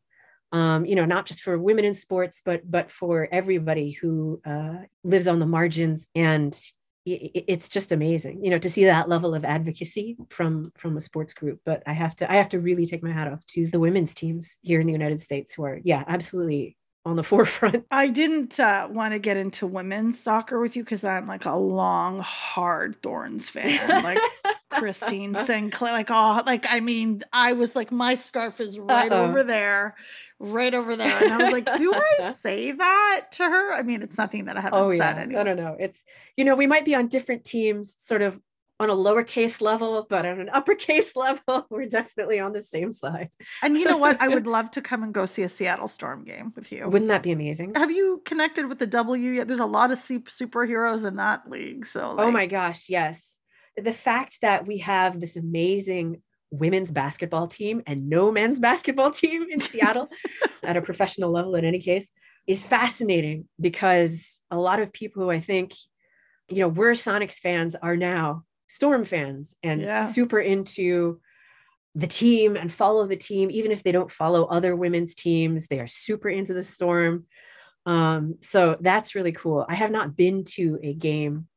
um, 0.52 0.84
you 0.86 0.94
know, 0.94 1.04
not 1.04 1.26
just 1.26 1.42
for 1.42 1.58
women 1.58 1.84
in 1.84 1.94
sports, 1.94 2.40
but 2.44 2.68
but 2.70 2.90
for 2.90 3.28
everybody 3.30 3.92
who 3.92 4.40
uh, 4.46 4.78
lives 5.04 5.28
on 5.28 5.38
the 5.38 5.46
margins. 5.46 6.08
And 6.14 6.58
it's 7.04 7.68
just 7.68 7.92
amazing, 7.92 8.44
you 8.44 8.50
know, 8.50 8.58
to 8.58 8.68
see 8.68 8.84
that 8.84 9.08
level 9.08 9.34
of 9.34 9.44
advocacy 9.44 10.16
from 10.30 10.72
from 10.76 10.96
a 10.96 11.00
sports 11.00 11.32
group. 11.32 11.60
But 11.64 11.82
I 11.86 11.92
have 11.92 12.16
to 12.16 12.30
I 12.30 12.36
have 12.36 12.48
to 12.50 12.60
really 12.60 12.86
take 12.86 13.02
my 13.02 13.12
hat 13.12 13.28
off 13.28 13.44
to 13.46 13.66
the 13.66 13.80
women's 13.80 14.14
teams 14.14 14.58
here 14.62 14.80
in 14.80 14.86
the 14.86 14.92
United 14.92 15.22
States 15.22 15.52
who 15.52 15.64
are, 15.64 15.80
yeah, 15.84 16.04
absolutely 16.06 16.76
on 17.04 17.16
the 17.16 17.22
forefront. 17.24 17.84
I 17.90 18.08
didn't 18.08 18.58
uh, 18.60 18.88
want 18.90 19.14
to 19.14 19.18
get 19.18 19.36
into 19.36 19.66
women's 19.66 20.18
soccer 20.18 20.60
with 20.60 20.76
you 20.76 20.84
because 20.84 21.04
I'm 21.04 21.26
like 21.26 21.46
a 21.46 21.56
long, 21.56 22.20
hard 22.20 23.00
Thorns 23.02 23.50
fan. 23.50 24.02
Like 24.02 24.18
Christine 24.78 25.34
Sinclair, 25.34 25.92
like 25.92 26.10
oh, 26.10 26.42
like 26.46 26.66
I 26.68 26.80
mean, 26.80 27.22
I 27.32 27.52
was 27.52 27.76
like, 27.76 27.90
my 27.92 28.14
scarf 28.14 28.60
is 28.60 28.78
right 28.78 29.12
Uh-oh. 29.12 29.24
over 29.24 29.42
there, 29.42 29.96
right 30.38 30.72
over 30.72 30.96
there, 30.96 31.22
and 31.22 31.32
I 31.32 31.36
was 31.38 31.50
like, 31.50 31.66
do 31.76 31.92
I 31.94 32.32
say 32.36 32.72
that 32.72 33.26
to 33.32 33.44
her? 33.44 33.74
I 33.74 33.82
mean, 33.82 34.02
it's 34.02 34.18
nothing 34.18 34.46
that 34.46 34.56
I 34.56 34.60
haven't 34.60 34.78
oh, 34.78 34.90
said. 34.92 34.98
Yeah. 34.98 35.22
Anyway. 35.22 35.40
I 35.40 35.44
don't 35.44 35.56
know. 35.56 35.76
It's 35.78 36.04
you 36.36 36.44
know, 36.44 36.54
we 36.54 36.66
might 36.66 36.84
be 36.84 36.94
on 36.94 37.08
different 37.08 37.44
teams, 37.44 37.94
sort 37.98 38.22
of 38.22 38.40
on 38.80 38.90
a 38.90 38.94
lowercase 38.94 39.60
level, 39.60 40.06
but 40.08 40.24
on 40.24 40.40
an 40.40 40.48
uppercase 40.52 41.16
level, 41.16 41.66
we're 41.70 41.86
definitely 41.86 42.38
on 42.38 42.52
the 42.52 42.62
same 42.62 42.92
side. 42.92 43.30
And 43.62 43.76
you 43.76 43.84
know 43.84 43.96
what? 43.96 44.20
I 44.20 44.28
would 44.28 44.46
love 44.58 44.70
to 44.72 44.80
come 44.80 45.02
and 45.02 45.12
go 45.12 45.26
see 45.26 45.42
a 45.42 45.48
Seattle 45.48 45.88
Storm 45.88 46.24
game 46.24 46.52
with 46.54 46.70
you. 46.70 46.88
Wouldn't 46.88 47.08
that 47.08 47.22
be 47.22 47.32
amazing? 47.32 47.74
Have 47.74 47.90
you 47.90 48.22
connected 48.24 48.66
with 48.66 48.78
the 48.78 48.86
W 48.86 49.30
yet? 49.30 49.48
There's 49.48 49.58
a 49.58 49.66
lot 49.66 49.90
of 49.90 49.98
superheroes 49.98 51.06
in 51.06 51.16
that 51.16 51.50
league. 51.50 51.86
So, 51.86 52.02
oh 52.02 52.14
like... 52.14 52.26
oh 52.26 52.30
my 52.30 52.46
gosh, 52.46 52.88
yes. 52.88 53.37
The 53.82 53.92
fact 53.92 54.40
that 54.42 54.66
we 54.66 54.78
have 54.78 55.20
this 55.20 55.36
amazing 55.36 56.22
women's 56.50 56.90
basketball 56.90 57.46
team 57.46 57.82
and 57.86 58.08
no 58.08 58.32
men's 58.32 58.58
basketball 58.68 59.10
team 59.10 59.46
in 59.50 59.60
Seattle 59.60 60.08
at 60.62 60.76
a 60.76 60.82
professional 60.82 61.30
level, 61.30 61.54
in 61.54 61.64
any 61.64 61.80
case, 61.80 62.10
is 62.46 62.64
fascinating 62.64 63.46
because 63.60 64.40
a 64.50 64.58
lot 64.58 64.80
of 64.80 64.92
people 64.92 65.22
who 65.22 65.30
I 65.30 65.40
think, 65.40 65.74
you 66.48 66.60
know, 66.60 66.68
we're 66.68 66.92
Sonics 66.92 67.38
fans 67.38 67.74
are 67.74 67.96
now 67.96 68.44
Storm 68.68 69.04
fans 69.04 69.56
and 69.62 69.80
yeah. 69.80 70.10
super 70.10 70.40
into 70.40 71.20
the 71.94 72.06
team 72.06 72.56
and 72.56 72.72
follow 72.72 73.06
the 73.06 73.16
team, 73.16 73.50
even 73.50 73.72
if 73.72 73.82
they 73.82 73.92
don't 73.92 74.12
follow 74.12 74.44
other 74.44 74.76
women's 74.76 75.14
teams. 75.14 75.66
They 75.66 75.80
are 75.80 75.86
super 75.86 76.28
into 76.28 76.54
the 76.54 76.62
Storm. 76.62 77.26
Um, 77.86 78.36
so 78.40 78.76
that's 78.80 79.14
really 79.14 79.32
cool. 79.32 79.64
I 79.68 79.74
have 79.74 79.90
not 79.90 80.16
been 80.16 80.44
to 80.54 80.78
a 80.82 80.94
game, 80.94 81.48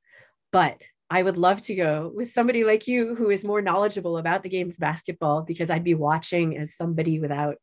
but 0.51 0.81
I 1.11 1.23
would 1.23 1.35
love 1.35 1.59
to 1.63 1.75
go 1.75 2.09
with 2.15 2.31
somebody 2.31 2.63
like 2.63 2.87
you 2.87 3.15
who 3.15 3.29
is 3.29 3.43
more 3.43 3.61
knowledgeable 3.61 4.17
about 4.17 4.43
the 4.43 4.49
game 4.49 4.69
of 4.69 4.77
basketball 4.79 5.41
because 5.41 5.69
I'd 5.69 5.83
be 5.83 5.93
watching 5.93 6.57
as 6.57 6.73
somebody 6.73 7.19
without 7.19 7.57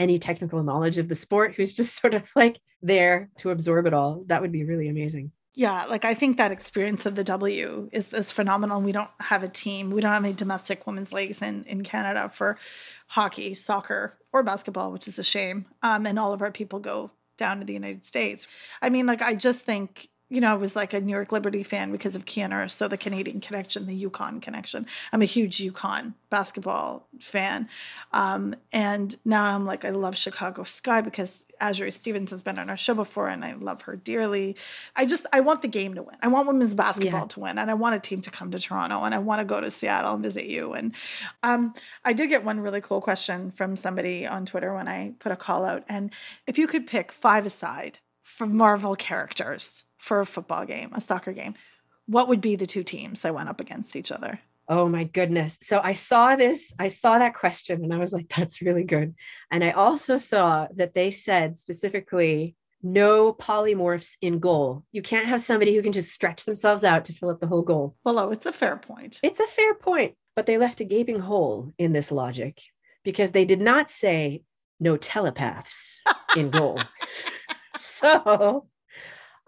any 0.00 0.18
technical 0.18 0.60
knowledge 0.64 0.98
of 0.98 1.08
the 1.08 1.14
sport 1.14 1.54
who's 1.54 1.72
just 1.72 1.94
sort 2.00 2.14
of 2.14 2.28
like 2.34 2.58
there 2.82 3.30
to 3.38 3.50
absorb 3.50 3.86
it 3.86 3.94
all. 3.94 4.24
That 4.26 4.42
would 4.42 4.50
be 4.50 4.64
really 4.64 4.88
amazing. 4.88 5.30
Yeah, 5.54 5.84
like 5.84 6.04
I 6.04 6.14
think 6.14 6.36
that 6.36 6.50
experience 6.50 7.06
of 7.06 7.14
the 7.14 7.22
W 7.22 7.88
is 7.92 8.12
is 8.12 8.32
phenomenal. 8.32 8.80
We 8.80 8.92
don't 8.92 9.10
have 9.20 9.44
a 9.44 9.48
team. 9.48 9.90
We 9.90 10.00
don't 10.00 10.12
have 10.12 10.24
any 10.24 10.34
domestic 10.34 10.84
women's 10.84 11.12
leagues 11.12 11.42
in 11.42 11.64
in 11.64 11.84
Canada 11.84 12.28
for 12.28 12.58
hockey, 13.06 13.54
soccer, 13.54 14.18
or 14.32 14.42
basketball, 14.42 14.90
which 14.90 15.06
is 15.06 15.18
a 15.18 15.24
shame. 15.24 15.66
Um, 15.82 16.06
and 16.06 16.18
all 16.18 16.32
of 16.32 16.42
our 16.42 16.52
people 16.52 16.80
go 16.80 17.12
down 17.36 17.58
to 17.60 17.64
the 17.64 17.72
United 17.72 18.04
States. 18.04 18.48
I 18.82 18.90
mean, 18.90 19.06
like 19.06 19.22
I 19.22 19.34
just 19.34 19.64
think 19.64 20.08
you 20.30 20.40
know, 20.40 20.52
I 20.52 20.54
was 20.54 20.76
like 20.76 20.94
a 20.94 21.00
New 21.00 21.12
York 21.12 21.32
Liberty 21.32 21.64
fan 21.64 21.90
because 21.90 22.14
of 22.14 22.24
Kia 22.24 22.46
Nurse, 22.46 22.74
so 22.74 22.86
the 22.86 22.96
Canadian 22.96 23.40
connection, 23.40 23.86
the 23.86 24.04
UConn 24.04 24.40
connection. 24.40 24.86
I'm 25.12 25.22
a 25.22 25.26
huge 25.26 25.58
UConn 25.58 26.14
basketball 26.30 27.08
fan. 27.18 27.68
Um, 28.12 28.54
and 28.72 29.16
now 29.24 29.42
I'm 29.42 29.66
like, 29.66 29.84
I 29.84 29.90
love 29.90 30.16
Chicago 30.16 30.62
Sky 30.62 31.00
because 31.00 31.46
Azurá 31.60 31.92
Stevens 31.92 32.30
has 32.30 32.42
been 32.42 32.60
on 32.60 32.70
our 32.70 32.76
show 32.76 32.94
before 32.94 33.28
and 33.28 33.44
I 33.44 33.54
love 33.54 33.82
her 33.82 33.96
dearly. 33.96 34.56
I 34.94 35.04
just, 35.04 35.26
I 35.32 35.40
want 35.40 35.62
the 35.62 35.68
game 35.68 35.94
to 35.94 36.02
win. 36.04 36.16
I 36.22 36.28
want 36.28 36.46
women's 36.46 36.76
basketball 36.76 37.22
yeah. 37.22 37.26
to 37.26 37.40
win. 37.40 37.58
And 37.58 37.68
I 37.68 37.74
want 37.74 37.96
a 37.96 38.00
team 38.00 38.20
to 38.20 38.30
come 38.30 38.52
to 38.52 38.58
Toronto 38.60 39.02
and 39.02 39.12
I 39.12 39.18
want 39.18 39.40
to 39.40 39.44
go 39.44 39.60
to 39.60 39.70
Seattle 39.70 40.14
and 40.14 40.22
visit 40.22 40.46
you. 40.46 40.74
And 40.74 40.94
um, 41.42 41.74
I 42.04 42.12
did 42.12 42.28
get 42.28 42.44
one 42.44 42.60
really 42.60 42.80
cool 42.80 43.00
question 43.00 43.50
from 43.50 43.76
somebody 43.76 44.28
on 44.28 44.46
Twitter 44.46 44.72
when 44.72 44.86
I 44.86 45.14
put 45.18 45.32
a 45.32 45.36
call 45.36 45.64
out. 45.64 45.82
And 45.88 46.12
if 46.46 46.56
you 46.56 46.68
could 46.68 46.86
pick 46.86 47.10
five 47.10 47.44
aside 47.44 47.98
from 48.22 48.56
Marvel 48.56 48.94
characters, 48.94 49.82
for 50.00 50.20
a 50.20 50.26
football 50.26 50.64
game, 50.64 50.90
a 50.92 51.00
soccer 51.00 51.32
game, 51.32 51.54
what 52.06 52.28
would 52.28 52.40
be 52.40 52.56
the 52.56 52.66
two 52.66 52.82
teams 52.82 53.22
that 53.22 53.34
went 53.34 53.48
up 53.48 53.60
against 53.60 53.94
each 53.94 54.10
other? 54.10 54.40
Oh 54.68 54.88
my 54.88 55.04
goodness. 55.04 55.58
So 55.62 55.80
I 55.82 55.92
saw 55.92 56.36
this, 56.36 56.72
I 56.78 56.88
saw 56.88 57.18
that 57.18 57.34
question 57.34 57.84
and 57.84 57.92
I 57.92 57.98
was 57.98 58.12
like, 58.12 58.28
that's 58.36 58.62
really 58.62 58.84
good. 58.84 59.14
And 59.50 59.62
I 59.62 59.70
also 59.72 60.16
saw 60.16 60.68
that 60.76 60.94
they 60.94 61.10
said 61.10 61.58
specifically, 61.58 62.56
no 62.82 63.32
polymorphs 63.34 64.16
in 64.22 64.38
goal. 64.38 64.84
You 64.90 65.02
can't 65.02 65.28
have 65.28 65.42
somebody 65.42 65.74
who 65.74 65.82
can 65.82 65.92
just 65.92 66.12
stretch 66.12 66.44
themselves 66.44 66.82
out 66.82 67.04
to 67.04 67.12
fill 67.12 67.28
up 67.28 67.38
the 67.38 67.46
whole 67.46 67.62
goal. 67.62 67.94
Well, 68.04 68.18
oh, 68.18 68.30
it's 68.30 68.46
a 68.46 68.52
fair 68.52 68.76
point. 68.76 69.20
It's 69.22 69.40
a 69.40 69.46
fair 69.46 69.74
point, 69.74 70.14
but 70.34 70.46
they 70.46 70.56
left 70.56 70.80
a 70.80 70.84
gaping 70.84 71.20
hole 71.20 71.74
in 71.76 71.92
this 71.92 72.10
logic 72.10 72.62
because 73.04 73.32
they 73.32 73.44
did 73.44 73.60
not 73.60 73.90
say 73.90 74.42
no 74.78 74.96
telepaths 74.96 76.00
in 76.36 76.50
goal. 76.50 76.80
so 77.76 78.66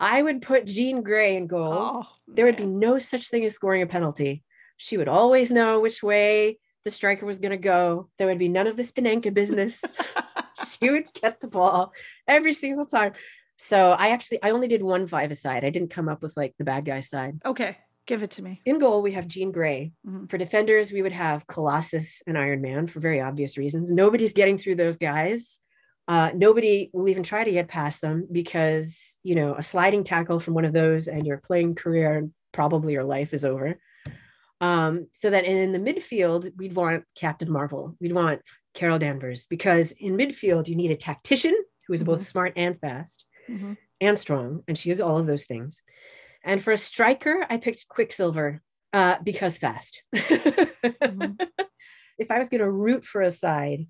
I 0.02 0.20
would 0.20 0.42
put 0.42 0.66
Jean 0.66 1.02
Grey 1.02 1.36
in 1.36 1.46
goal. 1.46 1.72
Oh, 1.72 2.08
there 2.26 2.44
would 2.44 2.56
be 2.56 2.66
no 2.66 2.98
such 2.98 3.28
thing 3.28 3.44
as 3.44 3.54
scoring 3.54 3.82
a 3.82 3.86
penalty. 3.86 4.42
She 4.76 4.96
would 4.96 5.06
always 5.06 5.52
know 5.52 5.78
which 5.78 6.02
way 6.02 6.58
the 6.84 6.90
striker 6.90 7.24
was 7.24 7.38
going 7.38 7.52
to 7.52 7.56
go. 7.56 8.08
There 8.18 8.26
would 8.26 8.38
be 8.38 8.48
none 8.48 8.66
of 8.66 8.76
this 8.76 8.90
Panenka 8.90 9.32
business. 9.32 9.80
she 10.80 10.90
would 10.90 11.12
get 11.14 11.40
the 11.40 11.46
ball 11.46 11.92
every 12.26 12.52
single 12.52 12.84
time. 12.84 13.12
So 13.58 13.92
I 13.92 14.08
actually 14.08 14.42
I 14.42 14.50
only 14.50 14.66
did 14.66 14.82
one 14.82 15.06
five 15.06 15.30
aside. 15.30 15.64
I 15.64 15.70
didn't 15.70 15.90
come 15.90 16.08
up 16.08 16.20
with 16.20 16.36
like 16.36 16.56
the 16.58 16.64
bad 16.64 16.84
guy 16.84 16.98
side. 16.98 17.40
Okay. 17.44 17.78
Give 18.04 18.24
it 18.24 18.32
to 18.32 18.42
me. 18.42 18.60
In 18.64 18.80
goal, 18.80 19.02
we 19.02 19.12
have 19.12 19.28
Jean 19.28 19.52
Grey. 19.52 19.92
Mm-hmm. 20.04 20.26
For 20.26 20.36
defenders, 20.36 20.90
we 20.90 21.02
would 21.02 21.12
have 21.12 21.46
Colossus 21.46 22.20
and 22.26 22.36
Iron 22.36 22.60
Man 22.60 22.88
for 22.88 22.98
very 22.98 23.20
obvious 23.20 23.56
reasons. 23.56 23.92
Nobody's 23.92 24.32
getting 24.32 24.58
through 24.58 24.74
those 24.74 24.96
guys 24.96 25.60
uh, 26.12 26.30
nobody 26.34 26.90
will 26.92 27.08
even 27.08 27.22
try 27.22 27.42
to 27.42 27.50
get 27.50 27.68
past 27.68 28.02
them 28.02 28.28
because 28.30 29.16
you 29.22 29.34
know 29.34 29.54
a 29.54 29.62
sliding 29.62 30.04
tackle 30.04 30.38
from 30.38 30.52
one 30.52 30.66
of 30.66 30.74
those 30.74 31.08
and 31.08 31.26
your 31.26 31.38
playing 31.38 31.74
career 31.74 32.18
and 32.18 32.34
probably 32.52 32.92
your 32.92 33.02
life 33.04 33.32
is 33.32 33.46
over 33.46 33.78
um, 34.60 35.06
so 35.12 35.30
that 35.30 35.46
in 35.46 35.72
the 35.72 35.78
midfield 35.78 36.52
we'd 36.58 36.74
want 36.74 37.04
captain 37.14 37.50
marvel 37.50 37.96
we'd 37.98 38.12
want 38.12 38.42
carol 38.74 38.98
danvers 38.98 39.46
because 39.46 39.92
in 39.92 40.18
midfield 40.18 40.68
you 40.68 40.76
need 40.76 40.90
a 40.90 40.96
tactician 40.96 41.56
who 41.86 41.94
is 41.94 42.00
mm-hmm. 42.00 42.10
both 42.10 42.26
smart 42.26 42.52
and 42.56 42.78
fast 42.78 43.24
mm-hmm. 43.48 43.72
and 44.02 44.18
strong 44.18 44.62
and 44.68 44.76
she 44.76 44.90
is 44.90 45.00
all 45.00 45.16
of 45.16 45.26
those 45.26 45.46
things 45.46 45.80
and 46.44 46.62
for 46.62 46.74
a 46.74 46.76
striker 46.76 47.46
i 47.48 47.56
picked 47.56 47.88
quicksilver 47.88 48.60
uh, 48.92 49.16
because 49.24 49.56
fast 49.56 50.02
mm-hmm. 50.14 51.42
if 52.18 52.30
i 52.30 52.38
was 52.38 52.50
going 52.50 52.60
to 52.60 52.70
root 52.70 53.02
for 53.02 53.22
a 53.22 53.30
side 53.30 53.86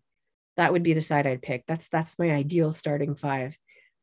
that 0.57 0.73
would 0.73 0.83
be 0.83 0.93
the 0.93 1.01
side 1.01 1.27
I'd 1.27 1.43
pick. 1.43 1.65
That's 1.67 1.88
that's 1.88 2.19
my 2.19 2.31
ideal 2.31 2.73
starting 2.73 3.15
five. 3.15 3.57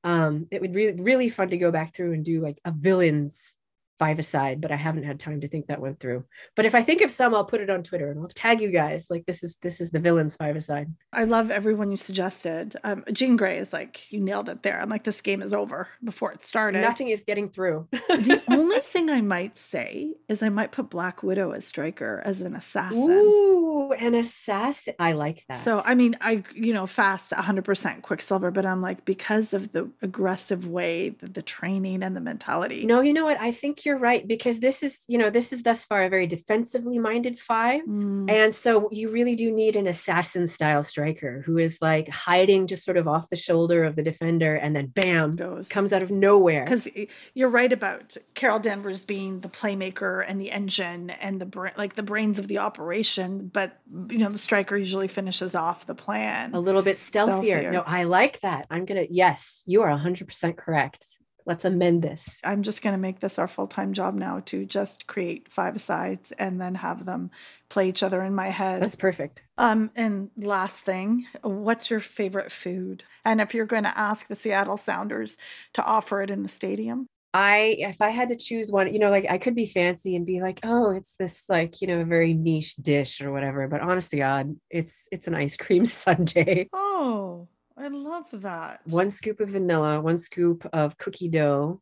Um, 0.03 0.47
it 0.51 0.61
would 0.61 0.73
really 0.73 1.01
really 1.01 1.29
fun 1.29 1.49
to 1.49 1.57
go 1.57 1.71
back 1.71 1.93
through 1.93 2.13
and 2.13 2.23
do 2.23 2.41
like 2.41 2.59
a 2.65 2.71
villains 2.71 3.57
five 3.99 4.17
aside, 4.17 4.61
but 4.61 4.71
I 4.71 4.77
haven't 4.77 5.03
had 5.03 5.19
time 5.19 5.41
to 5.41 5.47
think 5.47 5.67
that 5.67 5.81
one 5.81 5.95
through. 5.95 6.23
But 6.55 6.65
if 6.65 6.73
I 6.73 6.81
think 6.81 7.01
of 7.01 7.11
some, 7.11 7.35
I'll 7.35 7.45
put 7.45 7.59
it 7.59 7.69
on 7.69 7.83
Twitter 7.83 8.09
and 8.09 8.19
I'll 8.19 8.29
tag 8.29 8.61
you 8.61 8.71
guys. 8.71 9.07
Like 9.09 9.25
this 9.25 9.43
is 9.43 9.57
this 9.61 9.81
is 9.81 9.91
the 9.91 9.99
villains 9.99 10.37
five 10.37 10.55
aside. 10.55 10.93
I 11.11 11.25
love 11.25 11.51
everyone 11.51 11.91
you 11.91 11.97
suggested. 11.97 12.75
Um, 12.83 13.03
Jean 13.11 13.35
Grey 13.35 13.57
is 13.57 13.73
like 13.73 14.11
you 14.11 14.21
nailed 14.21 14.49
it 14.49 14.63
there. 14.63 14.81
I'm 14.81 14.89
like 14.89 15.03
this 15.03 15.21
game 15.21 15.41
is 15.41 15.53
over 15.53 15.89
before 16.03 16.31
it 16.31 16.43
started. 16.43 16.81
Nothing 16.81 17.09
is 17.09 17.25
getting 17.25 17.49
through. 17.49 17.87
the 17.91 18.41
only 18.47 18.79
thing 18.79 19.09
I 19.09 19.21
might 19.21 19.57
say 19.57 20.13
is 20.29 20.41
I 20.41 20.49
might 20.49 20.71
put 20.71 20.89
Black 20.89 21.21
Widow 21.21 21.51
as 21.51 21.67
striker 21.67 22.21
as 22.23 22.41
an 22.41 22.55
assassin. 22.55 23.11
Ooh, 23.11 23.91
an 23.91 24.15
assassin. 24.15 24.95
I 24.97 25.11
like 25.11 25.43
that. 25.49 25.57
So 25.57 25.81
I 25.85 25.95
mean, 25.95 26.15
I 26.21 26.43
you 26.55 26.73
know 26.73 26.87
fast 26.87 27.31
100% 27.31 28.01
Quicksilver, 28.01 28.49
but 28.49 28.65
I'm 28.65 28.81
like 28.81 29.03
because 29.03 29.53
of 29.53 29.73
the 29.73 29.89
aggressive 30.01 30.67
way, 30.67 31.09
the, 31.09 31.27
the 31.27 31.41
training 31.41 32.01
and 32.01 32.15
the 32.15 32.21
mentality. 32.21 32.85
No, 32.85 33.01
you 33.01 33.13
know 33.13 33.25
what? 33.25 33.39
I 33.41 33.51
think 33.51 33.83
you're 33.85 33.88
right 33.97 34.27
because 34.27 34.59
this 34.59 34.83
is, 34.83 35.03
you 35.07 35.17
know, 35.17 35.29
this 35.29 35.53
is 35.53 35.63
thus 35.63 35.85
far 35.85 36.03
a 36.03 36.09
very 36.09 36.27
defensively 36.27 36.99
minded 36.99 37.39
five. 37.39 37.81
Mm. 37.87 38.29
And 38.29 38.53
so 38.53 38.89
you 38.91 39.09
really 39.09 39.35
do 39.35 39.51
need 39.51 39.75
an 39.75 39.87
assassin 39.87 40.47
style 40.47 40.83
striker 40.83 41.43
who 41.45 41.57
is 41.57 41.79
like 41.81 42.09
hiding 42.09 42.67
just 42.67 42.83
sort 42.83 42.97
of 42.97 43.07
off 43.07 43.29
the 43.29 43.35
shoulder 43.35 43.83
of 43.83 43.95
the 43.95 44.03
defender 44.03 44.55
and 44.55 44.75
then 44.75 44.87
bam, 44.87 45.35
Goes. 45.35 45.69
comes 45.69 45.93
out 45.93 46.03
of 46.03 46.11
nowhere. 46.11 46.63
Because 46.63 46.87
you're 47.33 47.49
right 47.49 47.71
about 47.71 48.17
Carol 48.33 48.59
Danvers 48.59 49.05
being 49.05 49.41
the 49.41 49.49
playmaker 49.49 50.23
and 50.27 50.39
the 50.39 50.51
engine 50.51 51.09
and 51.09 51.41
the 51.41 51.71
like 51.77 51.95
the 51.95 52.03
brains 52.03 52.39
of 52.39 52.47
the 52.47 52.57
operation, 52.57 53.47
but 53.47 53.79
you 54.09 54.17
know, 54.17 54.29
the 54.29 54.37
striker 54.37 54.77
usually 54.77 55.07
finishes 55.07 55.55
off 55.55 55.85
the 55.85 55.95
plan. 55.95 56.53
A 56.53 56.59
little 56.59 56.81
bit 56.81 56.97
stealthier. 56.97 57.61
stealthier. 57.61 57.71
No, 57.71 57.83
I 57.85 58.03
like 58.03 58.39
that. 58.41 58.67
I'm 58.69 58.85
going 58.85 59.05
to, 59.05 59.13
yes, 59.13 59.63
you 59.65 59.81
are 59.81 59.89
100% 59.89 60.57
correct 60.57 61.17
let's 61.49 61.65
amend 61.65 62.03
this. 62.03 62.39
I'm 62.43 62.61
just 62.61 62.83
going 62.83 62.93
to 62.93 62.99
make 62.99 63.21
this 63.21 63.39
our 63.39 63.47
full 63.47 63.65
time 63.65 63.91
job 63.91 64.13
now 64.13 64.41
to 64.45 64.65
just 64.65 65.07
create 65.07 65.51
five 65.51 65.81
sides 65.81 66.31
and 66.33 66.61
then 66.61 66.75
have 66.75 67.05
them 67.05 67.31
play 67.69 67.89
each 67.89 68.03
other 68.03 68.21
in 68.21 68.35
my 68.35 68.49
head. 68.49 68.83
That's 68.83 68.95
perfect. 68.95 69.41
Um, 69.57 69.89
and 69.95 70.29
last 70.37 70.75
thing, 70.75 71.25
what's 71.41 71.89
your 71.89 72.01
favorite 72.01 72.51
food? 72.51 73.03
And 73.25 73.41
if 73.41 73.55
you're 73.55 73.65
going 73.65 73.83
to 73.83 73.97
ask 73.97 74.27
the 74.27 74.35
Seattle 74.35 74.77
Sounders 74.77 75.37
to 75.73 75.83
offer 75.83 76.21
it 76.21 76.29
in 76.29 76.43
the 76.43 76.49
stadium, 76.49 77.07
I 77.33 77.75
if 77.79 77.99
I 77.99 78.09
had 78.09 78.29
to 78.29 78.35
choose 78.35 78.71
one, 78.71 78.93
you 78.93 78.99
know, 78.99 79.09
like 79.09 79.25
I 79.27 79.39
could 79.39 79.55
be 79.55 79.65
fancy 79.65 80.15
and 80.15 80.27
be 80.27 80.41
like, 80.41 80.59
oh, 80.63 80.91
it's 80.91 81.15
this 81.17 81.49
like, 81.49 81.81
you 81.81 81.87
know, 81.87 82.01
a 82.01 82.05
very 82.05 82.35
niche 82.35 82.75
dish 82.75 83.21
or 83.21 83.31
whatever. 83.31 83.67
But 83.67 83.81
honest 83.81 84.11
to 84.11 84.17
God, 84.17 84.55
it's 84.69 85.07
it's 85.11 85.27
an 85.27 85.33
ice 85.33 85.57
cream 85.57 85.85
sundae. 85.85 86.67
Oh, 86.73 87.47
I 87.79 87.87
love 87.87 88.27
that. 88.33 88.81
One 88.85 89.09
scoop 89.09 89.39
of 89.39 89.49
vanilla, 89.49 90.01
one 90.01 90.17
scoop 90.17 90.67
of 90.73 90.97
cookie 90.97 91.29
dough, 91.29 91.81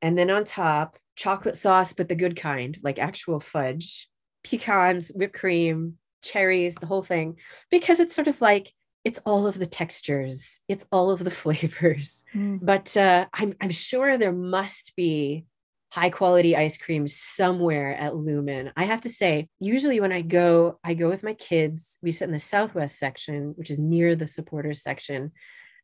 and 0.00 0.18
then 0.18 0.30
on 0.30 0.44
top, 0.44 0.98
chocolate 1.14 1.56
sauce, 1.56 1.92
but 1.92 2.08
the 2.08 2.14
good 2.14 2.36
kind, 2.36 2.78
like 2.82 2.98
actual 2.98 3.38
fudge, 3.38 4.08
pecans, 4.42 5.10
whipped 5.14 5.34
cream, 5.34 5.98
cherries, 6.22 6.76
the 6.76 6.86
whole 6.86 7.02
thing, 7.02 7.36
because 7.70 8.00
it's 8.00 8.14
sort 8.14 8.28
of 8.28 8.40
like 8.40 8.72
it's 9.04 9.20
all 9.24 9.46
of 9.46 9.58
the 9.58 9.66
textures, 9.66 10.60
it's 10.68 10.86
all 10.90 11.10
of 11.10 11.22
the 11.22 11.30
flavors. 11.42 12.24
Mm. 12.34 12.60
But 12.62 12.96
uh, 12.96 13.26
I'm, 13.32 13.54
I'm 13.60 13.70
sure 13.70 14.16
there 14.16 14.32
must 14.32 14.96
be 14.96 15.44
high 15.90 16.10
quality 16.10 16.56
ice 16.56 16.76
cream 16.76 17.06
somewhere 17.06 17.94
at 17.94 18.16
Lumen. 18.16 18.72
I 18.76 18.84
have 18.84 19.02
to 19.02 19.08
say, 19.08 19.48
usually 19.60 20.00
when 20.00 20.12
I 20.12 20.22
go, 20.22 20.78
I 20.84 20.94
go 20.94 21.08
with 21.08 21.22
my 21.22 21.34
kids. 21.34 21.98
We 22.02 22.12
sit 22.12 22.26
in 22.26 22.32
the 22.32 22.38
Southwest 22.38 22.98
section, 22.98 23.54
which 23.56 23.70
is 23.70 23.78
near 23.78 24.16
the 24.16 24.26
supporters 24.26 24.82
section. 24.82 25.32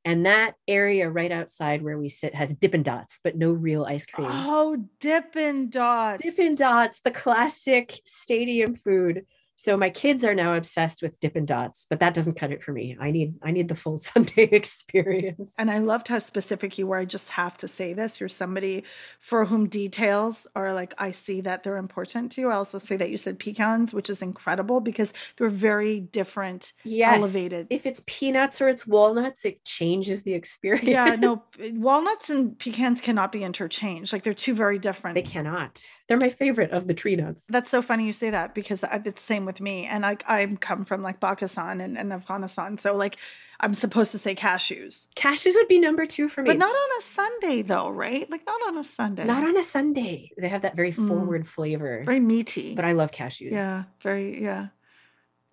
And 0.05 0.27
that 0.27 0.55
area 0.67 1.09
right 1.09 1.31
outside 1.31 1.83
where 1.83 1.97
we 1.97 2.09
sit 2.09 2.35
has 2.35 2.53
Dippin' 2.53 2.83
Dots, 2.83 3.21
but 3.23 3.37
no 3.37 3.53
real 3.53 3.85
ice 3.85 4.05
cream. 4.05 4.27
Oh, 4.29 4.85
Dippin' 4.99 5.71
Dots. 5.71 6.21
Dippin' 6.21 6.57
Dots, 6.57 7.01
the 7.01 7.13
classic 7.13 8.01
stadium 8.05 8.75
food. 8.75 9.25
So 9.63 9.77
my 9.77 9.91
kids 9.91 10.25
are 10.25 10.35
now 10.35 10.55
obsessed 10.55 11.03
with 11.03 11.21
Dippin' 11.21 11.47
Dots, 11.47 11.87
but 11.89 12.01
that 12.01 12.15
doesn't 12.15 12.35
cut 12.35 12.51
it 12.51 12.65
for 12.65 12.73
me. 12.73 12.97
I 13.01 13.13
need 13.13 13.37
I 13.45 13.53
need 13.53 13.69
the 13.69 13.77
full 13.77 13.97
sundae 14.09 14.49
experience. 14.51 15.55
And 15.57 15.71
I 15.71 15.79
loved 15.79 16.09
how 16.09 16.19
specific 16.19 16.79
you 16.79 16.89
were. 16.89 16.97
I 16.97 17.05
just 17.05 17.29
have 17.31 17.57
to 17.59 17.69
say 17.69 17.93
this. 17.93 18.19
You're 18.19 18.29
somebody 18.29 18.83
for 19.21 19.45
whom 19.45 19.69
details 19.69 20.49
are 20.57 20.75
like, 20.75 20.95
I 20.99 21.13
see 21.13 21.43
that 21.43 21.63
they're 21.63 21.77
important 21.77 22.33
to 22.33 22.41
you. 22.41 22.51
I 22.51 22.55
also 22.57 22.79
say 22.79 22.97
that 22.97 23.11
you 23.11 23.17
said 23.17 23.39
pecans, 23.39 23.95
which 23.95 24.11
is 24.11 24.21
incredible 24.21 24.81
because 24.81 25.15
they're 25.37 25.49
very 25.49 26.01
different, 26.01 26.73
yes. 26.83 27.15
elevated. 27.15 27.69
If 27.71 27.87
it's 27.87 28.03
peanuts 28.07 28.61
or 28.61 28.69
it's 28.69 28.85
walnuts, 28.85 29.45
it 29.45 29.65
changes 29.65 30.25
the 30.25 30.35
experience. 30.35 30.89
Yeah, 30.89 31.15
no, 31.15 31.45
walnuts 31.75 32.31
and 32.31 32.59
pecans 32.59 33.01
cannot 33.01 33.31
be 33.31 33.45
interchanged. 33.45 34.13
Like 34.13 34.25
they're 34.25 34.35
two 34.35 34.57
very 34.57 34.81
different. 34.81 35.15
They 35.15 35.23
cannot. 35.23 35.81
They're 36.09 36.19
my 36.19 36.31
favorite 36.31 36.73
of 36.73 36.89
the 36.89 36.95
tree 36.95 37.15
nuts. 37.15 37.45
That's 37.49 37.71
so 37.71 37.81
funny 37.81 38.07
you 38.07 38.13
say 38.13 38.31
that 38.31 38.57
because 38.57 38.83
it's 38.83 39.15
the 39.15 39.21
same 39.21 39.45
with 39.45 39.52
me. 39.61 39.87
And 39.87 40.05
I, 40.07 40.17
I 40.27 40.47
come 40.61 40.85
from 40.85 41.03
like 41.03 41.21
Pakistan 41.21 41.81
and, 41.81 41.99
and 41.99 42.13
Afghanistan. 42.13 42.77
So 42.77 42.95
like 42.95 43.19
I'm 43.61 43.75
supposed 43.75 44.11
to 44.11 44.19
say 44.19 44.35
cashews. 44.35 45.07
Cashews 45.15 45.55
would 45.55 45.69
be 45.69 45.79
number 45.79 46.05
two 46.05 46.29
for 46.29 46.43
me. 46.43 46.49
But 46.49 46.59
not 46.59 46.75
on 46.75 46.99
a 46.99 47.03
sundae 47.03 47.63
though, 47.63 47.91
right? 47.91 48.29
Like 48.29 48.45
not 48.45 48.61
on 48.67 48.77
a 48.77 48.85
sundae. 48.85 49.25
Not 49.25 49.45
on 49.45 49.57
a 49.57 49.63
sundae. 49.63 50.31
They 50.37 50.49
have 50.49 50.63
that 50.63 50.75
very 50.75 50.91
forward 50.91 51.45
mm. 51.45 51.47
flavor. 51.47 52.03
Very 52.05 52.21
meaty. 52.21 52.75
But 52.75 52.85
I 52.85 52.93
love 52.93 53.13
cashews. 53.13 53.53
Yeah, 53.53 53.85
very, 54.01 54.43
yeah. 54.43 54.69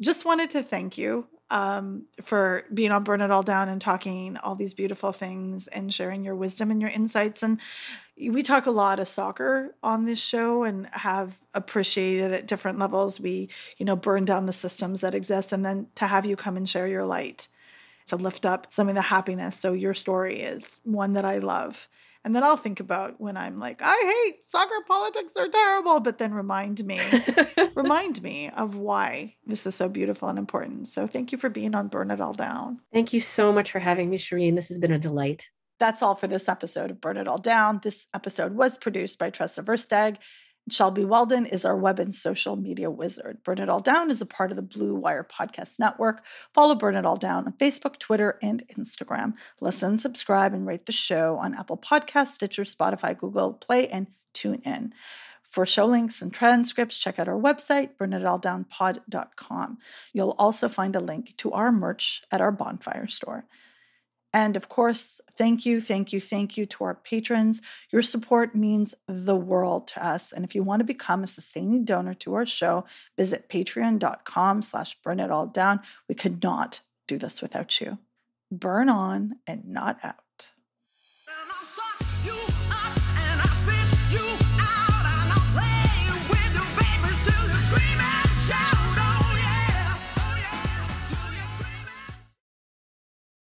Just 0.02 0.26
wanted 0.26 0.50
to 0.52 0.64
thank 0.64 0.98
you 0.98 1.28
um, 1.52 2.06
for 2.22 2.64
being 2.74 2.92
on 2.92 3.04
Burn 3.04 3.22
It 3.22 3.32
All 3.32 3.44
Down 3.44 3.70
and 3.70 3.82
talking 3.82 4.38
all 4.38 4.56
these 4.56 4.74
beautiful 4.74 5.12
things 5.12 5.68
and 5.68 5.94
sharing 5.94 6.24
your 6.24 6.36
wisdom 6.36 6.72
and 6.72 6.82
your 6.82 6.92
insights. 6.92 7.44
And 7.44 7.60
we 8.20 8.44
talk 8.44 8.66
a 8.66 8.72
lot 8.72 9.00
of 9.00 9.08
soccer 9.08 9.76
on 9.82 10.06
this 10.06 10.22
show 10.22 10.64
and 10.64 10.88
have 10.92 11.40
appreciated 11.54 12.34
at 12.34 12.48
different 12.48 12.78
levels. 12.78 13.20
We, 13.20 13.50
you 13.78 13.86
know, 13.86 13.96
burn 13.96 14.26
down 14.26 14.46
the 14.46 14.54
systems 14.54 15.02
that 15.02 15.16
exist 15.16 15.54
and 15.54 15.66
then 15.66 15.88
to 15.96 16.06
have 16.06 16.26
you 16.26 16.36
come 16.36 16.58
and 16.58 16.68
share 16.68 16.88
your 16.88 17.06
light 17.06 17.48
to 18.08 18.18
lift 18.18 18.46
up 18.46 18.68
some 18.72 18.90
of 18.90 18.96
the 18.96 19.02
happiness. 19.02 19.56
So 19.56 19.74
your 19.74 19.94
story 19.94 20.42
is 20.42 20.80
one 20.84 21.14
that 21.14 21.26
I 21.26 21.38
love. 21.38 21.88
And 22.26 22.36
then 22.36 22.44
I'll 22.44 22.58
think 22.58 22.82
about 22.82 23.22
when 23.22 23.38
I'm 23.38 23.60
like, 23.60 23.82
I 23.82 24.26
hate 24.26 24.46
soccer 24.46 24.84
politics, 24.88 25.32
they're 25.32 25.48
terrible, 25.48 26.02
but 26.02 26.18
then 26.18 26.34
remind 26.34 26.84
me, 26.84 27.00
remind 27.76 28.22
me 28.22 28.50
of 28.50 28.76
why 28.76 29.36
this 29.46 29.66
is 29.66 29.76
so 29.76 29.88
beautiful 29.88 30.28
and 30.28 30.38
important. 30.38 30.90
So 30.90 31.08
thank 31.08 31.32
you 31.32 31.38
for 31.38 31.50
being 31.50 31.76
on 31.76 31.88
Burn 31.88 32.12
It 32.12 32.20
All 32.20 32.34
Down. 32.34 32.82
Thank 32.92 33.14
you 33.14 33.22
so 33.22 33.54
much 33.54 33.72
for 33.72 33.80
having 33.80 34.10
me, 34.10 34.18
Shireen. 34.18 34.56
This 34.56 34.68
has 34.68 34.80
been 34.80 34.92
a 34.92 35.00
delight. 35.00 35.50
That's 35.80 36.02
all 36.02 36.15
for 36.15 36.28
this 36.28 36.50
episode 36.50 36.92
of 36.92 37.02
Burn 37.02 37.18
It 37.18 37.28
All 37.28 37.38
Down. 37.38 37.80
This 37.82 38.08
episode 38.13 38.54
was 38.54 38.78
produced 38.78 39.18
by 39.18 39.30
Tressa 39.30 39.63
Versteeg. 39.63 40.18
Shelby 40.70 41.06
Weldon 41.06 41.46
is 41.46 41.65
our 41.65 41.76
web 41.76 42.00
and 42.00 42.13
social 42.13 42.56
media 42.56 42.92
wizard. 42.92 43.44
Burn 43.44 43.60
It 43.60 43.70
All 43.70 43.80
Down 43.80 44.12
is 44.12 44.22
a 44.22 44.26
part 44.26 44.52
of 44.52 44.58
the 44.58 44.62
Blue 44.62 44.94
Wire 44.94 45.24
Podcast 45.24 45.80
Network. 45.80 46.24
Follow 46.54 46.76
Burn 46.76 46.96
It 46.96 47.06
All 47.06 47.15
Down 47.15 47.46
on 47.46 47.54
Facebook, 47.54 47.98
Twitter, 47.98 48.38
and 48.42 48.63
Instagram. 48.78 49.34
Listen, 49.62 49.98
subscribe, 49.98 50.54
and 50.54 50.68
rate 50.68 50.86
the 50.86 50.92
show 50.92 51.38
on 51.38 51.56
Apple 51.56 51.78
Podcasts, 51.78 52.34
Stitcher, 52.34 52.65
Spotify, 52.65 53.18
Google 53.18 53.54
Play, 53.54 53.88
and 53.88 54.08
TuneIn. 54.34 54.92
For 55.44 55.65
show 55.65 55.86
links 55.86 56.22
and 56.22 56.32
transcripts, 56.32 56.98
check 56.98 57.18
out 57.18 57.28
our 57.28 57.39
website, 57.39 57.96
burnitalldownpod.com. 57.98 59.78
You'll 60.13 60.36
also 60.38 60.70
find 60.70 60.96
a 60.96 61.00
link 61.00 61.36
to 61.38 61.52
our 61.54 61.72
merch 61.72 62.22
at 62.32 62.42
our 62.42 62.52
bonfire 62.52 63.08
store. 63.08 63.46
And 64.34 64.56
of 64.56 64.70
course, 64.70 65.22
thank 65.36 65.65
you, 65.65 65.82
thank 65.82 66.13
you, 66.13 66.22
thank 66.22 66.56
you 66.56 66.65
to 66.68 66.84
our 66.84 66.96
patrons. 66.96 67.62
Your 67.92 68.02
support 68.02 68.56
means 68.56 68.94
the 69.08 69.36
world 69.36 69.88
to 69.89 70.06
us. 70.06 70.32
And 70.32 70.46
if 70.46 70.54
you 70.54 70.62
want 70.62 70.82
to 70.82 70.86
become 70.86 71.24
a 71.24 71.28
sustaining 71.28 71.84
donor 71.84 72.13
to 72.15 72.36
our 72.36 72.46
show, 72.46 72.86
visit 73.18 73.50
patreon.com 73.50 74.62
slash 74.62 74.96
burn 75.02 75.20
it 75.20 75.32
all 75.32 75.48
down. 75.48 75.80
We 76.08 76.15
could 76.15 76.44
not 76.44 76.82
do 77.08 77.18
this 77.18 77.42
without 77.42 77.82
you. 77.82 77.98
Burn 78.52 78.89
on 78.89 79.38
and 79.48 79.65
not 79.65 80.00
out. 80.04 80.18